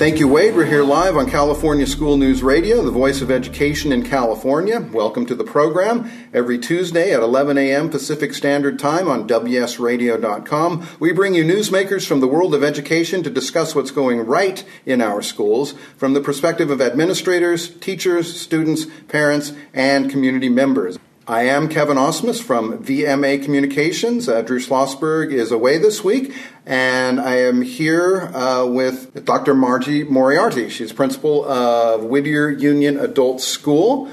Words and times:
Thank 0.00 0.18
you, 0.18 0.28
Wade. 0.28 0.54
We're 0.54 0.64
here 0.64 0.82
live 0.82 1.14
on 1.18 1.28
California 1.28 1.86
School 1.86 2.16
News 2.16 2.42
Radio, 2.42 2.82
the 2.82 2.90
voice 2.90 3.20
of 3.20 3.30
education 3.30 3.92
in 3.92 4.02
California. 4.02 4.80
Welcome 4.80 5.26
to 5.26 5.34
the 5.34 5.44
program. 5.44 6.10
Every 6.32 6.58
Tuesday 6.58 7.12
at 7.12 7.20
11 7.20 7.58
a.m. 7.58 7.90
Pacific 7.90 8.32
Standard 8.32 8.78
Time 8.78 9.08
on 9.08 9.28
WSRadio.com, 9.28 10.88
we 10.98 11.12
bring 11.12 11.34
you 11.34 11.44
newsmakers 11.44 12.06
from 12.06 12.20
the 12.20 12.26
world 12.26 12.54
of 12.54 12.64
education 12.64 13.22
to 13.24 13.28
discuss 13.28 13.74
what's 13.74 13.90
going 13.90 14.20
right 14.20 14.64
in 14.86 15.02
our 15.02 15.20
schools 15.20 15.74
from 15.98 16.14
the 16.14 16.22
perspective 16.22 16.70
of 16.70 16.80
administrators, 16.80 17.68
teachers, 17.68 18.40
students, 18.40 18.86
parents, 19.08 19.52
and 19.74 20.08
community 20.08 20.48
members. 20.48 20.98
I 21.26 21.42
am 21.42 21.68
Kevin 21.68 21.98
Osmus 21.98 22.42
from 22.42 22.82
VMA 22.82 23.44
Communications. 23.44 24.26
Uh, 24.26 24.40
Drew 24.40 24.58
Schlossberg 24.58 25.32
is 25.32 25.52
away 25.52 25.76
this 25.76 26.02
week, 26.02 26.34
and 26.64 27.20
I 27.20 27.36
am 27.36 27.60
here 27.60 28.22
uh, 28.34 28.64
with 28.64 29.26
Dr. 29.26 29.54
Margie 29.54 30.02
Moriarty. 30.02 30.70
She's 30.70 30.94
principal 30.94 31.44
of 31.44 32.04
Whittier 32.04 32.48
Union 32.48 32.98
Adult 32.98 33.42
School 33.42 34.10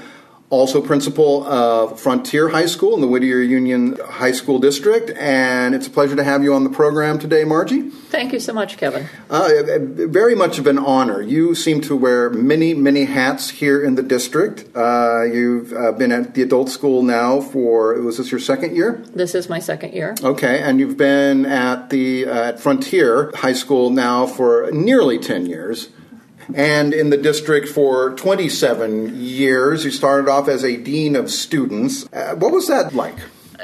also 0.50 0.80
principal 0.80 1.46
of 1.46 2.00
Frontier 2.00 2.48
High 2.48 2.66
School 2.66 2.94
in 2.94 3.00
the 3.00 3.06
Whittier 3.06 3.40
Union 3.40 3.98
High 4.02 4.32
School 4.32 4.58
District, 4.58 5.10
and 5.18 5.74
it's 5.74 5.86
a 5.86 5.90
pleasure 5.90 6.16
to 6.16 6.24
have 6.24 6.42
you 6.42 6.54
on 6.54 6.64
the 6.64 6.70
program 6.70 7.18
today, 7.18 7.44
Margie. 7.44 7.90
Thank 7.90 8.32
you 8.32 8.40
so 8.40 8.54
much, 8.54 8.78
Kevin. 8.78 9.08
Uh, 9.28 9.50
very 9.78 10.34
much 10.34 10.58
of 10.58 10.66
an 10.66 10.78
honor. 10.78 11.20
You 11.20 11.54
seem 11.54 11.82
to 11.82 11.94
wear 11.94 12.30
many, 12.30 12.72
many 12.72 13.04
hats 13.04 13.50
here 13.50 13.82
in 13.84 13.96
the 13.96 14.02
district. 14.02 14.64
Uh, 14.74 15.24
you've 15.24 15.72
uh, 15.72 15.92
been 15.92 16.12
at 16.12 16.34
the 16.34 16.42
adult 16.42 16.70
school 16.70 17.02
now 17.02 17.40
for, 17.40 18.00
was 18.00 18.16
this 18.16 18.30
your 18.30 18.40
second 18.40 18.74
year? 18.74 19.02
This 19.14 19.34
is 19.34 19.50
my 19.50 19.58
second 19.58 19.92
year. 19.92 20.14
Okay, 20.22 20.62
and 20.62 20.80
you've 20.80 20.96
been 20.96 21.44
at 21.44 21.90
the 21.90 22.26
uh, 22.26 22.48
at 22.48 22.60
Frontier 22.60 23.30
High 23.34 23.52
School 23.52 23.90
now 23.90 24.26
for 24.26 24.70
nearly 24.72 25.18
10 25.18 25.46
years 25.46 25.88
and 26.54 26.94
in 26.94 27.10
the 27.10 27.16
district 27.16 27.68
for 27.68 28.14
27 28.14 29.20
years. 29.20 29.84
You 29.84 29.90
started 29.90 30.28
off 30.28 30.48
as 30.48 30.64
a 30.64 30.76
dean 30.76 31.16
of 31.16 31.30
students. 31.30 32.06
Uh, 32.12 32.34
what 32.36 32.52
was 32.52 32.68
that 32.68 32.94
like? 32.94 33.16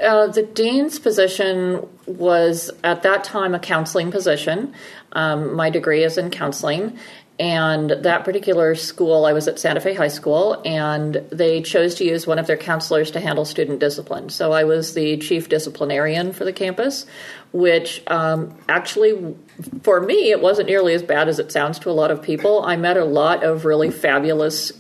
Uh, 0.03 0.27
the 0.27 0.43
dean's 0.43 0.99
position 0.99 1.87
was 2.07 2.71
at 2.83 3.03
that 3.03 3.25
time 3.25 3.55
a 3.55 3.59
counseling 3.59 4.11
position. 4.11 4.75
Um, 5.13 5.55
my 5.55 5.71
degree 5.71 6.03
is 6.03 6.19
in 6.19 6.31
counseling, 6.31 6.99
and 7.39 7.91
that 7.91 8.25
particular 8.25 8.75
school, 8.75 9.25
I 9.25 9.33
was 9.33 9.49
at 9.49 9.59
Santa 9.59 9.81
Fe 9.81 9.95
High 9.95 10.09
School, 10.09 10.61
and 10.65 11.15
they 11.31 11.63
chose 11.63 11.97
to 11.97 12.05
use 12.05 12.27
one 12.27 12.39
of 12.39 12.47
their 12.47 12.57
counselors 12.57 13.11
to 13.13 13.21
handle 13.21 13.45
student 13.45 13.81
discipline. 13.81 14.31
So 14.31 14.53
I 14.53 14.65
was 14.65 14.95
the 14.95 15.17
chief 15.19 15.49
disciplinarian 15.49 16.33
for 16.33 16.45
the 16.45 16.53
campus, 16.53 17.07
which 17.55 18.03
um, 18.09 18.53
actually, 18.69 19.37
for 19.85 20.01
me, 20.01 20.33
it 20.33 20.41
wasn't 20.41 20.69
nearly 20.69 20.93
as 20.93 21.05
bad 21.05 21.29
as 21.29 21.39
it 21.39 21.53
sounds 21.53 21.79
to 21.79 21.89
a 21.89 21.93
lot 21.93 22.11
of 22.11 22.21
people. 22.21 22.65
I 22.65 22.75
met 22.75 22.97
a 22.97 23.05
lot 23.05 23.45
of 23.45 23.65
really 23.65 23.93
fabulous 23.93 24.73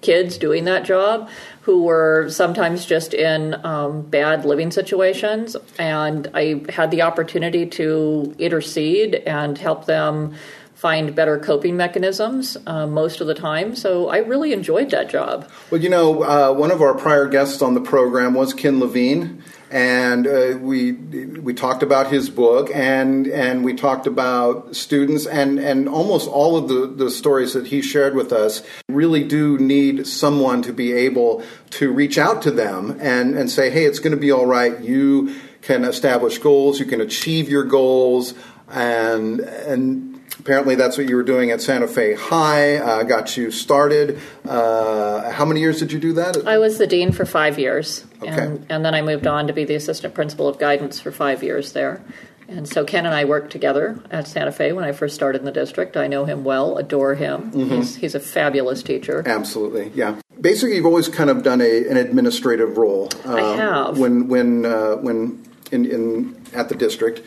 kids 0.00 0.38
doing 0.38 0.64
that 0.64 0.86
job 0.86 1.28
who 1.60 1.82
were 1.82 2.30
sometimes 2.30 2.86
just 2.86 3.12
in 3.12 3.54
um, 3.66 4.00
bad 4.00 4.46
living 4.46 4.70
situations, 4.70 5.56
and 5.78 6.26
I 6.32 6.64
had 6.70 6.90
the 6.90 7.02
opportunity 7.02 7.66
to 7.66 8.34
intercede 8.38 9.14
and 9.14 9.58
help 9.58 9.84
them 9.84 10.34
find 10.74 11.14
better 11.14 11.38
coping 11.38 11.76
mechanisms 11.76 12.56
uh, 12.66 12.86
most 12.86 13.20
of 13.20 13.26
the 13.26 13.34
time. 13.34 13.76
So 13.76 14.08
I 14.08 14.16
really 14.16 14.54
enjoyed 14.54 14.90
that 14.90 15.10
job. 15.10 15.48
Well, 15.70 15.82
you 15.82 15.90
know, 15.90 16.24
uh, 16.24 16.54
one 16.54 16.70
of 16.70 16.80
our 16.80 16.94
prior 16.94 17.28
guests 17.28 17.60
on 17.60 17.74
the 17.74 17.80
program 17.80 18.32
was 18.32 18.54
Ken 18.54 18.80
Levine. 18.80 19.44
And 19.72 20.26
uh, 20.26 20.58
we 20.60 20.92
we 20.92 21.54
talked 21.54 21.82
about 21.82 22.12
his 22.12 22.28
book, 22.28 22.70
and 22.74 23.26
and 23.26 23.64
we 23.64 23.72
talked 23.72 24.06
about 24.06 24.76
students, 24.76 25.24
and 25.26 25.58
and 25.58 25.88
almost 25.88 26.28
all 26.28 26.58
of 26.58 26.68
the, 26.68 26.86
the 26.86 27.10
stories 27.10 27.54
that 27.54 27.68
he 27.68 27.80
shared 27.80 28.14
with 28.14 28.34
us 28.34 28.62
really 28.90 29.24
do 29.24 29.56
need 29.56 30.06
someone 30.06 30.60
to 30.62 30.74
be 30.74 30.92
able 30.92 31.42
to 31.70 31.90
reach 31.90 32.18
out 32.18 32.42
to 32.42 32.50
them 32.50 32.98
and 33.00 33.34
and 33.34 33.50
say, 33.50 33.70
hey, 33.70 33.86
it's 33.86 33.98
going 33.98 34.14
to 34.14 34.20
be 34.20 34.30
all 34.30 34.44
right. 34.44 34.78
You 34.80 35.34
can 35.62 35.84
establish 35.84 36.36
goals, 36.36 36.78
you 36.78 36.84
can 36.84 37.00
achieve 37.00 37.48
your 37.48 37.64
goals, 37.64 38.34
and 38.68 39.40
and 39.40 40.11
apparently 40.42 40.74
that's 40.74 40.98
what 40.98 41.08
you 41.08 41.14
were 41.14 41.22
doing 41.22 41.50
at 41.52 41.60
Santa 41.60 41.86
Fe 41.86 42.14
High. 42.14 42.76
Uh, 42.76 43.04
got 43.04 43.36
you 43.36 43.50
started. 43.50 44.18
Uh, 44.44 45.30
how 45.30 45.44
many 45.44 45.60
years 45.60 45.78
did 45.78 45.92
you 45.92 46.00
do 46.00 46.12
that? 46.14 46.46
I 46.46 46.58
was 46.58 46.78
the 46.78 46.86
dean 46.86 47.12
for 47.12 47.24
five 47.24 47.58
years, 47.58 48.04
okay. 48.20 48.28
and, 48.28 48.66
and 48.68 48.84
then 48.84 48.94
I 48.94 49.02
moved 49.02 49.26
on 49.26 49.46
to 49.46 49.52
be 49.52 49.64
the 49.64 49.76
assistant 49.76 50.14
principal 50.14 50.48
of 50.48 50.58
guidance 50.58 51.00
for 51.00 51.12
five 51.12 51.42
years 51.42 51.72
there. 51.72 52.02
And 52.48 52.68
so 52.68 52.84
Ken 52.84 53.06
and 53.06 53.14
I 53.14 53.24
worked 53.24 53.50
together 53.50 53.98
at 54.10 54.26
Santa 54.26 54.52
Fe 54.52 54.72
when 54.72 54.84
I 54.84 54.92
first 54.92 55.14
started 55.14 55.38
in 55.38 55.46
the 55.46 55.52
district. 55.52 55.96
I 55.96 56.06
know 56.06 56.26
him 56.26 56.44
well, 56.44 56.76
adore 56.76 57.14
him. 57.14 57.52
Mm-hmm. 57.52 57.76
He's, 57.76 57.96
he's 57.96 58.14
a 58.14 58.20
fabulous 58.20 58.82
teacher. 58.82 59.22
Absolutely, 59.24 59.90
yeah. 59.94 60.20
Basically, 60.38 60.76
you've 60.76 60.84
always 60.84 61.08
kind 61.08 61.30
of 61.30 61.44
done 61.44 61.60
a, 61.60 61.88
an 61.88 61.96
administrative 61.96 62.76
role. 62.76 63.08
Uh, 63.24 63.36
I 63.36 63.56
have. 63.56 63.98
When 63.98 64.28
when 64.28 64.66
uh, 64.66 64.96
when 64.96 65.46
in, 65.70 65.86
in 65.86 66.42
at 66.52 66.68
the 66.68 66.74
district 66.74 67.22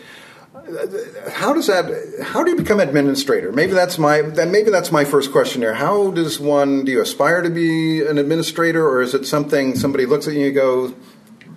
how 1.32 1.54
does 1.54 1.68
that 1.68 1.86
how 2.24 2.44
do 2.44 2.52
you 2.52 2.58
become 2.58 2.80
administrator? 2.80 3.52
Maybe 3.52 3.74
that's 3.74 3.98
my 3.98 4.22
maybe 4.22 4.72
that's 4.72 4.92
my 4.92 5.06
first 5.06 5.32
question 5.32 5.62
here 5.62 5.74
how 5.74 6.12
does 6.12 6.40
one 6.40 6.86
do 6.86 6.92
you 6.92 7.02
aspire 7.02 7.42
to 7.42 7.50
be 7.50 8.06
an 8.06 8.18
administrator 8.18 8.88
or 8.88 9.02
is 9.02 9.14
it 9.14 9.26
something 9.26 9.76
somebody 9.76 10.06
looks 10.06 10.28
at 10.28 10.34
you 10.34 10.48
and 10.48 10.56
go 10.56 10.94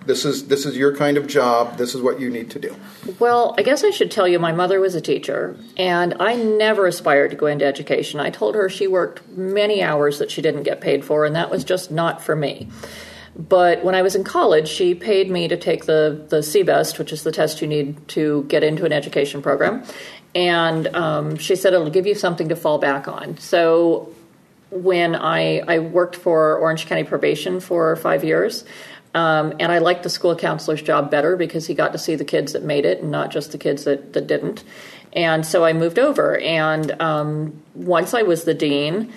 this 0.05 0.25
is 0.25 0.47
this 0.47 0.65
is 0.65 0.75
your 0.75 0.95
kind 0.95 1.17
of 1.17 1.27
job. 1.27 1.77
This 1.77 1.93
is 1.93 2.01
what 2.01 2.19
you 2.19 2.29
need 2.29 2.49
to 2.51 2.59
do 2.59 2.75
well 3.19 3.55
i 3.57 3.63
guess 3.63 3.83
i 3.83 3.89
should 3.89 4.11
tell 4.11 4.27
you 4.27 4.39
my 4.39 4.51
mother 4.51 4.79
was 4.79 4.95
a 4.95 5.01
teacher 5.01 5.57
and 5.77 6.15
i 6.19 6.35
never 6.35 6.85
aspired 6.85 7.31
to 7.31 7.37
go 7.37 7.45
into 7.45 7.65
education. 7.65 8.19
I 8.19 8.29
told 8.29 8.55
her 8.55 8.69
she 8.69 8.87
worked 8.87 9.27
many 9.37 9.83
hours 9.83 10.19
that 10.19 10.31
she 10.31 10.41
didn't 10.41 10.63
get 10.63 10.81
paid 10.81 11.05
for 11.05 11.25
and 11.25 11.35
that 11.35 11.49
was 11.49 11.63
just 11.63 11.91
not 11.91 12.21
for 12.21 12.35
me 12.35 12.67
but 13.35 13.83
when 13.83 13.95
I 13.95 14.01
was 14.01 14.15
in 14.15 14.23
college, 14.23 14.67
she 14.67 14.95
paid 14.95 15.29
me 15.29 15.47
to 15.47 15.57
take 15.57 15.85
the 15.85 16.25
the 16.29 16.39
CBEST, 16.39 16.99
which 16.99 17.11
is 17.11 17.23
the 17.23 17.31
test 17.31 17.61
you 17.61 17.67
need 17.67 18.07
to 18.09 18.43
get 18.43 18.63
into 18.63 18.85
an 18.85 18.91
education 18.91 19.41
program, 19.41 19.83
and 20.35 20.87
um, 20.95 21.37
she 21.37 21.55
said 21.55 21.73
it'll 21.73 21.89
give 21.89 22.07
you 22.07 22.15
something 22.15 22.49
to 22.49 22.55
fall 22.55 22.77
back 22.77 23.07
on. 23.07 23.37
So 23.37 24.13
when 24.71 25.15
I 25.15 25.59
I 25.67 25.79
worked 25.79 26.15
for 26.15 26.57
Orange 26.57 26.85
County 26.85 27.03
Probation 27.03 27.59
for 27.59 27.95
five 27.95 28.23
years. 28.23 28.65
Um, 29.15 29.55
and 29.59 29.71
I 29.71 29.79
liked 29.79 30.03
the 30.03 30.09
school 30.09 30.35
counselor's 30.35 30.83
job 30.83 31.09
better 31.09 31.35
because 31.35 31.65
he 31.65 31.73
got 31.73 31.93
to 31.93 31.97
see 31.97 32.13
the 32.13 32.23
kids 32.23 32.53
that 32.53 32.61
made 32.61 32.85
it 32.85 33.01
and 33.01 33.09
not 33.09 33.31
just 33.31 33.51
the 33.51 33.57
kids 33.57 33.85
that, 33.85 34.13
that 34.13 34.27
didn't. 34.27 34.63
And 35.13 35.45
so 35.45 35.65
I 35.65 35.73
moved 35.73 35.97
over. 35.97 36.37
And 36.37 36.91
um, 37.01 37.61
once 37.73 38.13
I 38.13 38.21
was 38.21 38.43
the 38.43 38.53
dean, 38.53 39.11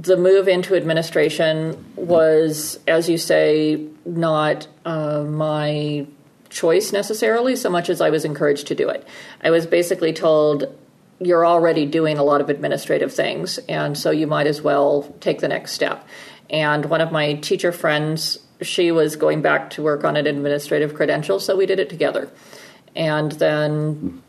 the 0.00 0.16
move 0.16 0.48
into 0.48 0.74
administration 0.74 1.84
was, 1.94 2.78
as 2.88 3.08
you 3.08 3.18
say, 3.18 3.86
not 4.06 4.66
uh, 4.86 5.24
my 5.24 6.06
choice 6.48 6.90
necessarily, 6.90 7.54
so 7.54 7.68
much 7.68 7.90
as 7.90 8.00
I 8.00 8.08
was 8.08 8.24
encouraged 8.24 8.66
to 8.68 8.74
do 8.74 8.88
it. 8.88 9.06
I 9.42 9.50
was 9.50 9.66
basically 9.66 10.14
told, 10.14 10.74
you're 11.20 11.44
already 11.44 11.84
doing 11.84 12.16
a 12.16 12.24
lot 12.24 12.40
of 12.40 12.48
administrative 12.48 13.12
things, 13.12 13.58
and 13.68 13.96
so 13.96 14.10
you 14.10 14.26
might 14.26 14.46
as 14.46 14.62
well 14.62 15.14
take 15.20 15.40
the 15.40 15.48
next 15.48 15.72
step. 15.72 16.06
And 16.48 16.86
one 16.86 17.02
of 17.02 17.12
my 17.12 17.34
teacher 17.34 17.70
friends, 17.70 18.38
she 18.62 18.90
was 18.90 19.16
going 19.16 19.42
back 19.42 19.68
to 19.70 19.82
work 19.82 20.02
on 20.02 20.16
an 20.16 20.26
administrative 20.26 20.94
credential, 20.94 21.40
so 21.40 21.56
we 21.56 21.66
did 21.66 21.78
it 21.78 21.90
together. 21.90 22.30
And 22.96 23.32
then 23.32 24.22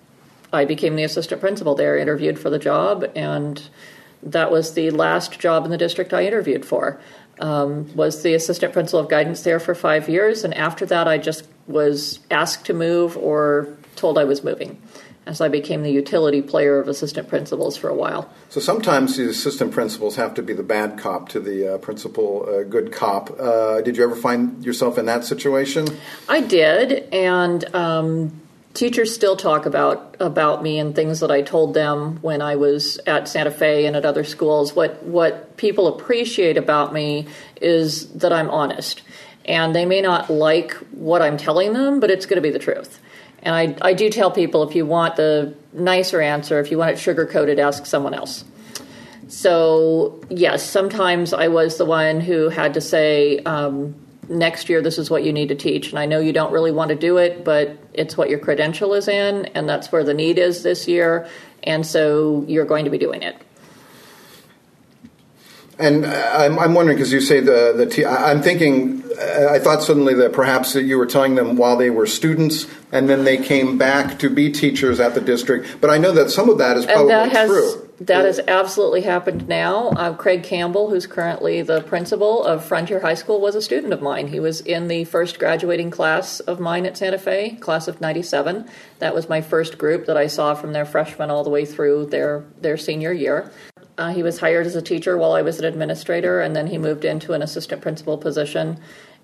I 0.52 0.66
became 0.66 0.98
the 0.98 1.04
assistant 1.04 1.40
principal 1.40 1.76
there, 1.76 1.98
interviewed 1.98 2.38
for 2.38 2.50
the 2.50 2.60
job, 2.60 3.10
and 3.16 3.64
that 4.24 4.52
was 4.52 4.74
the 4.74 4.92
last 4.92 5.40
job 5.40 5.66
in 5.66 5.72
the 5.72 5.78
district 5.78 6.14
I 6.14 6.26
interviewed 6.26 6.66
for. 6.66 7.00
Um, 7.40 7.94
was 7.96 8.22
the 8.22 8.36
assistant 8.36 8.72
principal 8.72 9.00
of 9.00 9.10
guidance 9.10 9.42
there 9.42 9.60
for 9.60 9.74
five 9.74 10.08
years, 10.08 10.44
and 10.44 10.54
after 10.54 10.86
that, 10.86 11.08
I 11.08 11.18
just 11.18 11.48
was 11.66 12.20
asked 12.30 12.66
to 12.66 12.74
move 12.74 13.18
or 13.18 13.76
told 13.96 14.18
I 14.18 14.26
was 14.26 14.44
moving. 14.44 14.80
As 15.26 15.40
I 15.40 15.50
became 15.50 15.84
the 15.84 15.92
utility 15.92 16.42
player 16.42 16.80
of 16.80 16.88
assistant 16.88 17.30
principals 17.30 17.78
for 17.78 17.90
a 17.90 17.94
while. 17.94 18.28
So 18.50 18.60
sometimes 18.60 19.18
the 19.18 19.30
assistant 19.30 19.72
principals 19.72 20.16
have 20.16 20.34
to 20.34 20.42
be 20.42 20.54
the 20.54 20.64
bad 20.64 20.98
cop 20.98 21.30
to 21.30 21.40
the 21.40 21.76
uh, 21.76 21.78
principal 21.78 22.48
uh, 22.50 22.64
good 22.64 22.92
cop. 22.92 23.40
Uh, 23.40 23.82
did 23.82 23.98
you 23.98 24.04
ever 24.04 24.16
find 24.16 24.66
yourself 24.66 24.98
in 24.98 25.06
that 25.06 25.24
situation? 25.24 25.88
I 26.28 26.42
did, 26.42 27.08
and 27.14 27.64
um, 27.76 28.42
teachers 28.74 29.14
still 29.14 29.36
talk 29.36 29.66
about 29.66 30.16
about 30.20 30.64
me 30.64 30.80
and 30.80 30.96
things 30.96 31.20
that 31.20 31.32
I 31.32 31.42
told 31.42 31.74
them 31.74 32.18
when 32.22 32.42
I 32.42 32.56
was 32.56 33.00
at 33.06 33.28
Santa 33.28 33.52
Fe 33.52 33.86
and 33.86 33.96
at 33.96 34.06
other 34.06 34.24
schools. 34.24 34.76
What 34.76 35.04
what 35.04 35.58
people 35.58 35.88
appreciate 35.88 36.58
about 36.58 36.94
me 36.94 37.28
is 37.62 38.10
that 38.14 38.32
I'm 38.32 38.50
honest, 38.50 39.02
and 39.46 39.76
they 39.76 39.86
may 39.86 40.02
not 40.02 40.30
like 40.30 40.74
what 40.92 41.22
I'm 41.22 41.38
telling 41.38 41.74
them, 41.74 42.00
but 42.00 42.10
it's 42.10 42.26
going 42.26 42.38
to 42.38 42.42
be 42.42 42.52
the 42.52 42.60
truth. 42.60 43.00
And 43.44 43.56
I, 43.56 43.90
I 43.90 43.94
do 43.94 44.10
tell 44.10 44.30
people 44.30 44.68
if 44.68 44.76
you 44.76 44.86
want 44.86 45.16
the 45.16 45.56
nicer 45.74 46.22
answer, 46.22 46.60
if 46.60 46.70
you 46.70 46.78
want 46.78 46.92
it 46.92 47.00
sugar 47.00 47.26
coated, 47.26 47.60
ask 47.60 47.86
someone 47.86 48.14
else. 48.14 48.46
So, 49.28 50.22
yes, 50.30 50.70
sometimes 50.70 51.34
I 51.34 51.48
was 51.48 51.78
the 51.78 51.86
one 51.86 52.20
who 52.20 52.50
had 52.50 52.76
to 52.76 52.82
say, 52.82 53.40
um, 53.40 53.96
next 54.32 54.70
year, 54.70 54.82
this 54.82 54.98
is 54.98 55.10
what 55.10 55.24
you 55.24 55.34
need 55.34 55.50
to 55.50 55.56
teach. 55.56 55.90
And 55.90 56.00
I 56.00 56.06
know 56.06 56.20
you 56.20 56.34
don't 56.34 56.52
really 56.52 56.72
want 56.72 56.90
to 56.90 56.96
do 56.96 57.18
it, 57.18 57.44
but 57.44 57.78
it's 57.94 58.18
what 58.18 58.30
your 58.30 58.40
credential 58.40 58.94
is 58.94 59.08
in, 59.08 59.46
and 59.48 59.68
that's 59.68 59.92
where 59.92 60.04
the 60.04 60.14
need 60.14 60.40
is 60.40 60.64
this 60.64 60.88
year. 60.88 61.28
And 61.64 61.86
so 61.86 62.46
you're 62.48 62.66
going 62.66 62.86
to 62.86 62.92
be 62.92 62.98
doing 62.98 63.22
it. 63.22 63.36
And 65.82 66.06
I'm, 66.06 66.60
I'm 66.60 66.74
wondering 66.74 66.98
because 66.98 67.12
you 67.12 67.22
say 67.22 67.40
the 67.40 67.74
the 67.76 67.86
t- 67.86 68.06
I'm 68.06 68.42
thinking 68.42 69.02
I 69.22 69.60
thought 69.60 69.84
suddenly 69.84 70.14
that 70.16 70.34
perhaps 70.34 70.74
that 70.74 70.84
you 70.84 70.98
were 70.98 71.06
telling 71.06 71.36
them 71.36 71.56
while 71.56 71.78
they 71.78 71.90
were 71.90 72.08
students 72.08 72.68
and 72.92 73.08
then 73.08 73.24
they 73.24 73.38
came 73.38 73.78
back 73.78 74.20
to 74.20 74.30
be 74.30 74.52
teachers 74.52 75.00
at 75.00 75.14
the 75.14 75.22
district. 75.22 75.80
But 75.80 75.90
I 75.90 75.98
know 75.98 76.12
that 76.12 76.30
some 76.30 76.50
of 76.50 76.58
that 76.58 76.78
is 76.78 76.86
probably 76.86 77.10
that 77.10 77.32
has, 77.32 77.50
true. 77.50 77.90
That 78.02 78.26
has 78.26 78.40
absolutely 78.40 79.02
happened 79.02 79.48
now. 79.48 79.90
Uh, 79.90 80.14
Craig 80.16 80.44
Campbell, 80.44 80.90
who's 80.90 81.08
currently 81.08 81.62
the 81.62 81.82
principal 81.82 82.44
of 82.44 82.66
Frontier 82.66 83.00
High 83.00 83.14
School, 83.14 83.40
was 83.40 83.56
a 83.56 83.62
student 83.62 83.94
of 83.94 84.02
mine. 84.02 84.28
He 84.28 84.40
was 84.40 84.62
in 84.62 84.88
the 84.88 85.04
first 85.06 85.40
graduating 85.40 85.92
class 85.92 86.40
of 86.42 86.60
mine 86.60 86.86
at 86.86 86.98
Santa 86.98 87.20
Fe, 87.20 87.58
class 87.58 87.88
of 87.88 88.02
'97. 88.02 88.68
That 89.00 89.14
was 89.14 89.30
my 89.30 89.42
first 89.42 89.78
group 89.78 90.06
that 90.08 90.18
I 90.18 90.28
saw 90.28 90.56
from 90.56 90.74
their 90.74 90.86
freshman 90.86 91.30
all 91.30 91.44
the 91.44 91.50
way 91.50 91.66
through 91.66 92.08
their 92.08 92.44
their 92.60 92.78
senior 92.78 93.14
year. 93.14 93.52
Uh, 94.02 94.12
he 94.12 94.24
was 94.24 94.40
hired 94.40 94.66
as 94.66 94.76
a 94.76 94.82
teacher 94.82 95.16
while 95.16 95.34
I 95.34 95.44
was 95.44 95.60
an 95.60 95.66
administrator, 95.66 96.42
and 96.42 96.56
then 96.56 96.66
he 96.66 96.80
moved 96.80 97.06
into 97.06 97.34
an 97.34 97.44
assistant 97.44 97.84
principal 97.84 98.18
position 98.18 98.80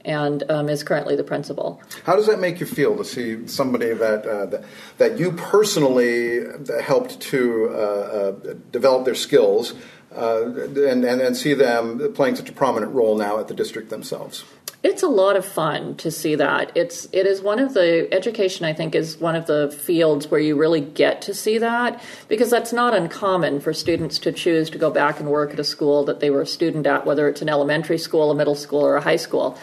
and 0.06 0.44
um, 0.52 0.70
is 0.70 0.84
currently 0.84 1.16
the 1.16 1.24
principal. 1.24 1.82
How 2.04 2.16
does 2.16 2.28
that 2.28 2.40
make 2.40 2.60
you 2.60 2.68
feel 2.68 2.96
to 2.96 3.04
see 3.04 3.48
somebody 3.48 3.94
that 3.94 4.24
uh, 4.28 4.46
that, 4.46 4.64
that, 5.00 5.18
you 5.18 5.32
personally 5.32 6.44
helped 6.84 7.20
to 7.22 7.70
uh, 7.72 7.74
uh, 7.74 8.54
develop 8.72 9.06
their 9.06 9.16
skills 9.16 9.74
uh, 10.16 10.44
and, 10.46 11.04
and, 11.04 11.22
and 11.22 11.36
see 11.36 11.56
them 11.56 12.14
playing 12.14 12.36
such 12.36 12.50
a 12.50 12.54
prominent 12.54 12.94
role 12.94 13.18
now 13.18 13.40
at 13.40 13.48
the 13.48 13.56
district 13.56 13.90
themselves? 13.90 14.44
It's 14.88 15.04
a 15.04 15.10
lot 15.10 15.36
of 15.36 15.46
fun 15.46 15.98
to 15.98 16.10
see 16.10 16.36
that. 16.36 16.72
It's 16.74 17.10
it 17.12 17.26
is 17.28 17.42
one 17.42 17.60
of 17.60 17.74
the 17.74 18.08
education 18.10 18.64
I 18.64 18.72
think 18.72 18.96
is 18.96 19.18
one 19.18 19.36
of 19.36 19.46
the 19.46 19.70
fields 19.70 20.32
where 20.32 20.40
you 20.40 20.56
really 20.56 20.80
get 20.80 21.22
to 21.24 21.34
see 21.34 21.58
that 21.58 22.02
because 22.30 22.50
that's 22.50 22.72
not 22.72 22.94
uncommon 22.94 23.60
for 23.60 23.74
students 23.74 24.18
to 24.20 24.32
choose 24.32 24.70
to 24.70 24.78
go 24.78 24.90
back 24.90 25.20
and 25.20 25.30
work 25.30 25.52
at 25.52 25.60
a 25.60 25.64
school 25.66 26.06
that 26.06 26.22
they 26.22 26.30
were 26.30 26.40
a 26.40 26.48
student 26.48 26.88
at, 26.88 27.06
whether 27.06 27.28
it's 27.28 27.42
an 27.42 27.50
elementary 27.50 27.98
school, 27.98 28.32
a 28.32 28.36
middle 28.36 28.56
school, 28.56 28.80
or 28.80 28.96
a 28.96 29.02
high 29.02 29.18
school. 29.18 29.58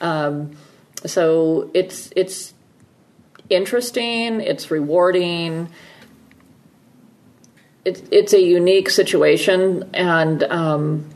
Um, 0.00 0.56
so 1.04 1.70
it's 1.74 2.10
it's 2.16 2.54
interesting. 3.50 4.40
It's 4.40 4.70
rewarding. 4.70 5.68
It's 7.84 8.02
it's 8.10 8.32
a 8.32 8.40
unique 8.40 8.88
situation 8.88 9.90
and. 9.92 10.42
Um, 10.44 11.10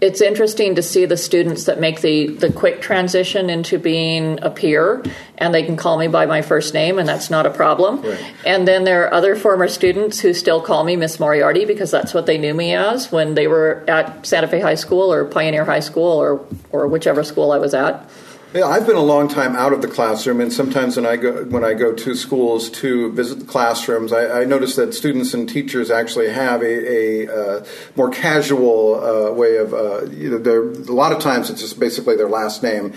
it's 0.00 0.20
interesting 0.20 0.74
to 0.74 0.82
see 0.82 1.06
the 1.06 1.16
students 1.16 1.64
that 1.64 1.80
make 1.80 2.02
the, 2.02 2.26
the 2.26 2.52
quick 2.52 2.82
transition 2.82 3.48
into 3.48 3.78
being 3.78 4.38
a 4.42 4.50
peer 4.50 5.02
and 5.38 5.54
they 5.54 5.62
can 5.62 5.76
call 5.76 5.98
me 5.98 6.06
by 6.06 6.26
my 6.26 6.42
first 6.42 6.74
name 6.74 6.98
and 6.98 7.08
that's 7.08 7.30
not 7.30 7.46
a 7.46 7.50
problem 7.50 8.02
right. 8.02 8.34
and 8.44 8.68
then 8.68 8.84
there 8.84 9.04
are 9.06 9.14
other 9.14 9.34
former 9.34 9.68
students 9.68 10.20
who 10.20 10.34
still 10.34 10.60
call 10.60 10.84
me 10.84 10.96
miss 10.96 11.18
moriarty 11.18 11.64
because 11.64 11.90
that's 11.90 12.12
what 12.12 12.26
they 12.26 12.36
knew 12.36 12.54
me 12.54 12.74
as 12.74 13.10
when 13.10 13.34
they 13.34 13.46
were 13.46 13.84
at 13.88 14.26
santa 14.26 14.48
fe 14.48 14.60
high 14.60 14.74
school 14.74 15.12
or 15.12 15.24
pioneer 15.24 15.64
high 15.64 15.80
school 15.80 16.12
or, 16.12 16.44
or 16.70 16.86
whichever 16.86 17.22
school 17.22 17.52
i 17.52 17.58
was 17.58 17.74
at 17.74 18.08
yeah, 18.56 18.66
I've 18.66 18.86
been 18.86 18.96
a 18.96 19.02
long 19.02 19.28
time 19.28 19.54
out 19.54 19.74
of 19.74 19.82
the 19.82 19.88
classroom, 19.88 20.40
and 20.40 20.50
sometimes 20.50 20.96
when 20.96 21.04
I 21.04 21.16
go 21.16 21.44
when 21.44 21.62
I 21.62 21.74
go 21.74 21.92
to 21.92 22.14
schools 22.14 22.70
to 22.70 23.12
visit 23.12 23.40
the 23.40 23.44
classrooms, 23.44 24.12
I, 24.12 24.42
I 24.42 24.44
notice 24.44 24.76
that 24.76 24.94
students 24.94 25.34
and 25.34 25.46
teachers 25.46 25.90
actually 25.90 26.30
have 26.30 26.62
a, 26.62 27.26
a 27.26 27.58
uh, 27.58 27.66
more 27.96 28.08
casual 28.08 28.94
uh, 28.94 29.32
way 29.32 29.56
of 29.56 29.74
uh, 29.74 30.06
you 30.06 30.30
know. 30.30 30.72
A 30.88 30.92
lot 30.92 31.12
of 31.12 31.20
times 31.20 31.50
it's 31.50 31.60
just 31.60 31.78
basically 31.78 32.16
their 32.16 32.30
last 32.30 32.62
name, 32.62 32.94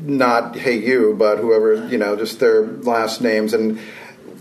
not 0.00 0.56
"Hey 0.56 0.78
you," 0.78 1.14
but 1.18 1.38
whoever 1.38 1.86
you 1.88 1.98
know, 1.98 2.16
just 2.16 2.40
their 2.40 2.62
last 2.62 3.20
names. 3.20 3.52
And 3.52 3.78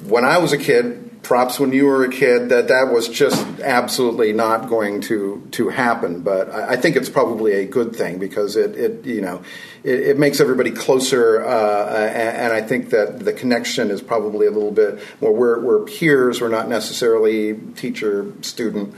when 0.06 0.24
I 0.24 0.38
was 0.38 0.54
a 0.54 0.58
kid, 0.58 1.09
props 1.24 1.60
when 1.60 1.72
you 1.74 1.86
were 1.86 2.04
a 2.04 2.10
kid 2.10 2.50
that 2.50 2.70
that 2.70 2.92
was 2.92 3.08
just 3.08 3.46
absolutely 3.60 4.34
not 4.34 4.70
going 4.70 5.02
to 5.02 5.48
to 5.52 5.70
happen. 5.70 6.22
But 6.22 6.50
I, 6.50 6.72
I 6.72 6.76
think 6.78 6.96
it's 6.96 7.10
probably 7.10 7.54
a 7.54 7.66
good 7.66 7.96
thing 7.96 8.20
because 8.20 8.56
it, 8.56 8.76
it 8.76 9.06
you 9.06 9.22
know 9.22 9.44
it, 9.84 10.00
it 10.00 10.20
makes 10.20 10.40
everybody 10.40 10.72
closer, 10.72 11.44
uh, 11.44 11.88
and, 11.96 12.38
and, 12.38 12.54
I 12.54 12.62
think 12.62 12.90
that 12.92 13.20
the 13.20 13.34
connection 13.34 13.92
is 13.92 14.02
probably 14.02 14.48
a 14.48 14.52
little 14.52 14.72
bit 14.72 15.00
more. 15.22 15.34
We're, 15.34 15.60
we're 15.60 15.86
peers. 15.86 16.42
We're 16.42 16.50
not 16.50 16.68
necessarily 16.68 17.56
teacher 17.76 18.34
student, 18.42 18.96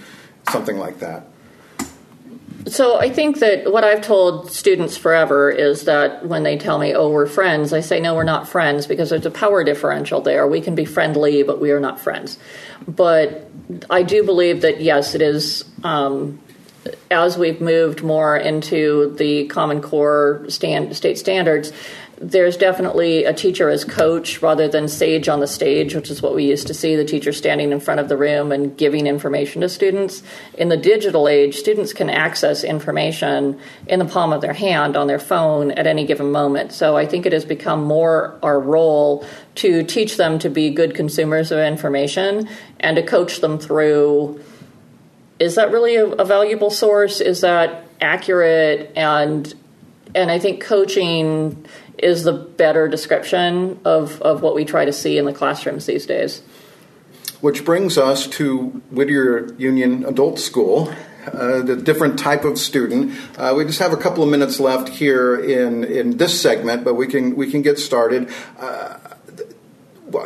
something 0.49 0.77
like 0.77 0.99
that. 0.99 1.27
So 2.67 2.99
I 2.99 3.09
think 3.09 3.39
that 3.39 3.71
what 3.71 3.83
I've 3.83 4.01
told 4.01 4.51
students 4.51 4.95
forever 4.97 5.49
is 5.49 5.83
that 5.85 6.25
when 6.25 6.43
they 6.43 6.57
tell 6.57 6.77
me, 6.77 6.93
"Oh, 6.93 7.09
we're 7.09 7.25
friends," 7.25 7.73
I 7.73 7.81
say, 7.81 7.99
"No, 7.99 8.15
we're 8.15 8.23
not 8.23 8.47
friends," 8.47 8.87
because 8.87 9.09
there's 9.09 9.25
a 9.25 9.31
power 9.31 9.63
differential 9.63 10.21
there. 10.21 10.47
We 10.47 10.61
can 10.61 10.75
be 10.75 10.85
friendly, 10.85 11.43
but 11.43 11.59
we 11.59 11.71
are 11.71 11.79
not 11.79 11.99
friends. 11.99 12.37
But 12.87 13.49
I 13.89 14.03
do 14.03 14.23
believe 14.23 14.61
that 14.61 14.81
yes, 14.81 15.15
it 15.15 15.21
is. 15.21 15.63
Um, 15.83 16.39
as 17.11 17.37
we've 17.37 17.61
moved 17.61 18.01
more 18.01 18.35
into 18.35 19.13
the 19.17 19.45
Common 19.45 19.81
Core 19.81 20.43
stand, 20.47 20.95
state 20.95 21.17
standards, 21.19 21.71
there's 22.21 22.55
definitely 22.55 23.25
a 23.25 23.33
teacher 23.33 23.69
as 23.69 23.83
coach 23.83 24.43
rather 24.43 24.67
than 24.67 24.87
sage 24.87 25.27
on 25.27 25.39
the 25.39 25.47
stage, 25.47 25.95
which 25.95 26.11
is 26.11 26.21
what 26.21 26.35
we 26.35 26.45
used 26.45 26.67
to 26.67 26.73
see 26.73 26.95
the 26.95 27.03
teacher 27.03 27.33
standing 27.33 27.71
in 27.71 27.79
front 27.79 27.99
of 27.99 28.09
the 28.09 28.15
room 28.15 28.51
and 28.51 28.77
giving 28.77 29.07
information 29.07 29.61
to 29.61 29.69
students. 29.69 30.21
In 30.53 30.69
the 30.69 30.77
digital 30.77 31.27
age, 31.27 31.55
students 31.55 31.93
can 31.93 32.11
access 32.11 32.63
information 32.63 33.59
in 33.87 33.97
the 33.97 34.05
palm 34.05 34.33
of 34.33 34.41
their 34.41 34.53
hand 34.53 34.95
on 34.95 35.07
their 35.07 35.17
phone 35.17 35.71
at 35.71 35.87
any 35.87 36.05
given 36.05 36.31
moment. 36.31 36.71
So 36.73 36.95
I 36.95 37.07
think 37.07 37.25
it 37.25 37.33
has 37.33 37.43
become 37.43 37.83
more 37.83 38.37
our 38.43 38.59
role 38.59 39.25
to 39.55 39.83
teach 39.83 40.17
them 40.17 40.37
to 40.39 40.49
be 40.49 40.69
good 40.69 40.93
consumers 40.93 41.51
of 41.51 41.57
information 41.57 42.47
and 42.79 42.97
to 42.97 43.03
coach 43.03 43.41
them 43.41 43.57
through 43.57 44.39
is 45.39 45.55
that 45.55 45.71
really 45.71 45.95
a, 45.95 46.05
a 46.05 46.23
valuable 46.23 46.69
source? 46.69 47.19
Is 47.19 47.41
that 47.41 47.87
accurate? 47.99 48.91
And 48.95 49.51
and 50.15 50.31
I 50.31 50.39
think 50.39 50.61
coaching 50.61 51.65
is 51.97 52.23
the 52.23 52.33
better 52.33 52.87
description 52.87 53.79
of, 53.85 54.21
of 54.21 54.41
what 54.41 54.55
we 54.55 54.65
try 54.65 54.85
to 54.85 54.93
see 54.93 55.17
in 55.17 55.25
the 55.25 55.33
classrooms 55.33 55.85
these 55.85 56.05
days. 56.05 56.41
Which 57.41 57.65
brings 57.65 57.97
us 57.97 58.27
to 58.27 58.81
Whittier 58.91 59.53
Union 59.55 60.05
Adult 60.05 60.39
School, 60.39 60.93
uh, 61.25 61.61
the 61.61 61.75
different 61.75 62.19
type 62.19 62.45
of 62.45 62.57
student. 62.57 63.17
Uh, 63.37 63.53
we 63.55 63.65
just 63.65 63.79
have 63.79 63.93
a 63.93 63.97
couple 63.97 64.23
of 64.23 64.29
minutes 64.29 64.59
left 64.59 64.89
here 64.89 65.35
in, 65.35 65.83
in 65.83 66.17
this 66.17 66.39
segment, 66.39 66.83
but 66.83 66.95
we 66.95 67.07
can 67.07 67.35
we 67.35 67.49
can 67.49 67.61
get 67.61 67.79
started. 67.79 68.29
Uh, 68.59 68.97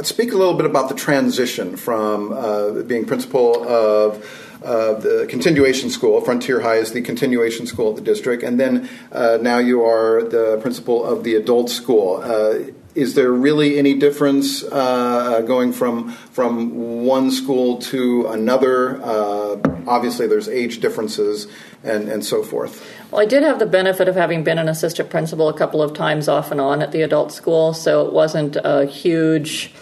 speak 0.02 0.34
a 0.34 0.38
little 0.38 0.56
bit 0.56 0.66
about 0.66 0.90
the 0.90 0.96
transition 0.96 1.78
from 1.78 2.34
uh, 2.34 2.82
being 2.84 3.06
principal 3.06 3.66
of 3.68 4.45
uh, 4.66 4.94
the 4.94 5.28
continuation 5.30 5.90
school. 5.90 6.20
Frontier 6.22 6.62
High 6.62 6.78
is 6.78 6.92
the 6.92 7.02
continuation 7.02 7.68
school 7.68 7.92
at 7.92 7.96
the 7.96 8.02
district, 8.02 8.44
and 8.44 8.60
then 8.60 8.90
uh, 9.12 9.38
now 9.42 9.60
you 9.60 9.84
are 9.84 10.24
the 10.24 10.58
principal 10.62 11.06
of 11.06 11.24
the 11.24 11.36
adult 11.36 11.70
school. 11.70 12.18
Uh, 12.18 12.72
is 12.96 13.14
there 13.14 13.32
really 13.32 13.78
any 13.78 13.94
difference 13.94 14.64
uh, 14.64 15.42
going 15.46 15.74
from 15.74 16.12
from 16.32 17.06
one 17.06 17.30
school 17.30 17.78
to 17.78 18.26
another? 18.28 19.02
Uh, 19.04 19.58
obviously, 19.86 20.28
there's 20.28 20.48
age 20.48 20.80
differences 20.80 21.48
and, 21.84 22.08
and 22.08 22.26
so 22.26 22.42
forth. 22.42 22.90
Well, 23.12 23.22
I 23.22 23.26
did 23.26 23.44
have 23.44 23.60
the 23.60 23.66
benefit 23.66 24.08
of 24.08 24.16
having 24.16 24.44
been 24.44 24.58
an 24.58 24.70
assistant 24.70 25.10
principal 25.10 25.50
a 25.50 25.54
couple 25.54 25.82
of 25.82 25.94
times 25.94 26.28
off 26.28 26.52
and 26.52 26.60
on 26.60 26.82
at 26.82 26.92
the 26.92 27.02
adult 27.02 27.32
school, 27.32 27.74
so 27.74 28.08
it 28.08 28.14
wasn't 28.14 28.56
a 28.64 28.86
huge 28.86 29.74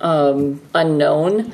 um, 0.00 0.62
unknown 0.74 1.52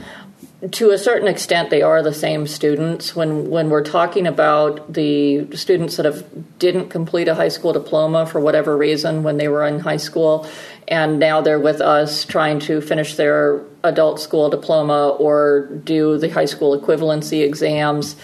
to 0.72 0.90
a 0.90 0.98
certain 0.98 1.28
extent, 1.28 1.70
they 1.70 1.82
are 1.82 2.02
the 2.02 2.12
same 2.12 2.46
students. 2.46 3.14
When 3.14 3.50
when 3.50 3.70
we're 3.70 3.84
talking 3.84 4.26
about 4.26 4.92
the 4.92 5.54
students 5.56 5.96
that 5.96 6.06
have 6.06 6.58
didn't 6.58 6.88
complete 6.88 7.28
a 7.28 7.34
high 7.34 7.48
school 7.48 7.72
diploma 7.72 8.26
for 8.26 8.40
whatever 8.40 8.76
reason 8.76 9.22
when 9.22 9.36
they 9.36 9.48
were 9.48 9.66
in 9.66 9.80
high 9.80 9.96
school, 9.98 10.46
and 10.88 11.18
now 11.18 11.40
they're 11.40 11.60
with 11.60 11.80
us 11.80 12.24
trying 12.24 12.60
to 12.60 12.80
finish 12.80 13.16
their 13.16 13.62
adult 13.84 14.20
school 14.20 14.48
diploma 14.48 15.08
or 15.08 15.66
do 15.84 16.18
the 16.18 16.28
high 16.28 16.46
school 16.46 16.78
equivalency 16.78 17.44
exams. 17.44 18.16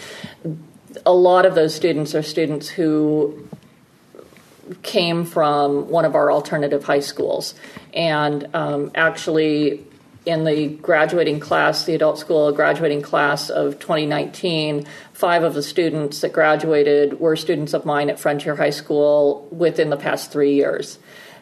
A 1.05 1.13
lot 1.13 1.47
of 1.47 1.55
those 1.55 1.75
students 1.75 2.15
are 2.15 2.23
students 2.23 2.69
who 2.69 3.49
came 4.83 5.25
from 5.25 5.89
one 5.89 6.05
of 6.05 6.15
our 6.15 6.33
alternative 6.33 6.85
high 6.85 7.01
schools, 7.01 7.55
and 7.93 8.49
um, 8.55 8.91
actually 8.95 9.85
in 10.25 10.45
the 10.45 10.69
graduating 10.69 11.41
class, 11.41 11.85
the 11.85 11.95
adult 11.95 12.19
school 12.19 12.53
graduating 12.53 13.03
class 13.03 13.51
of 13.51 13.79
2019, 13.79 14.87
five 15.13 15.43
of 15.43 15.55
the 15.55 15.63
students 15.63 16.21
that 16.21 16.33
graduated 16.33 17.19
were 17.19 17.35
students 17.35 17.75
of 17.75 17.85
mine 17.85 18.09
at 18.09 18.21
Frontier 18.21 18.55
High 18.55 18.71
School 18.71 19.49
within 19.51 19.91
the 19.91 19.97
past 19.97 20.31
three 20.31 20.55
years. 20.55 20.99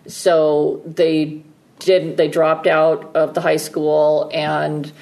So 0.06 0.82
they 0.86 1.42
didn't 1.80 2.16
they 2.16 2.28
dropped 2.28 2.66
out 2.66 3.16
of 3.16 3.34
the 3.34 3.40
high 3.40 3.56
school 3.56 4.30
and 4.32 4.92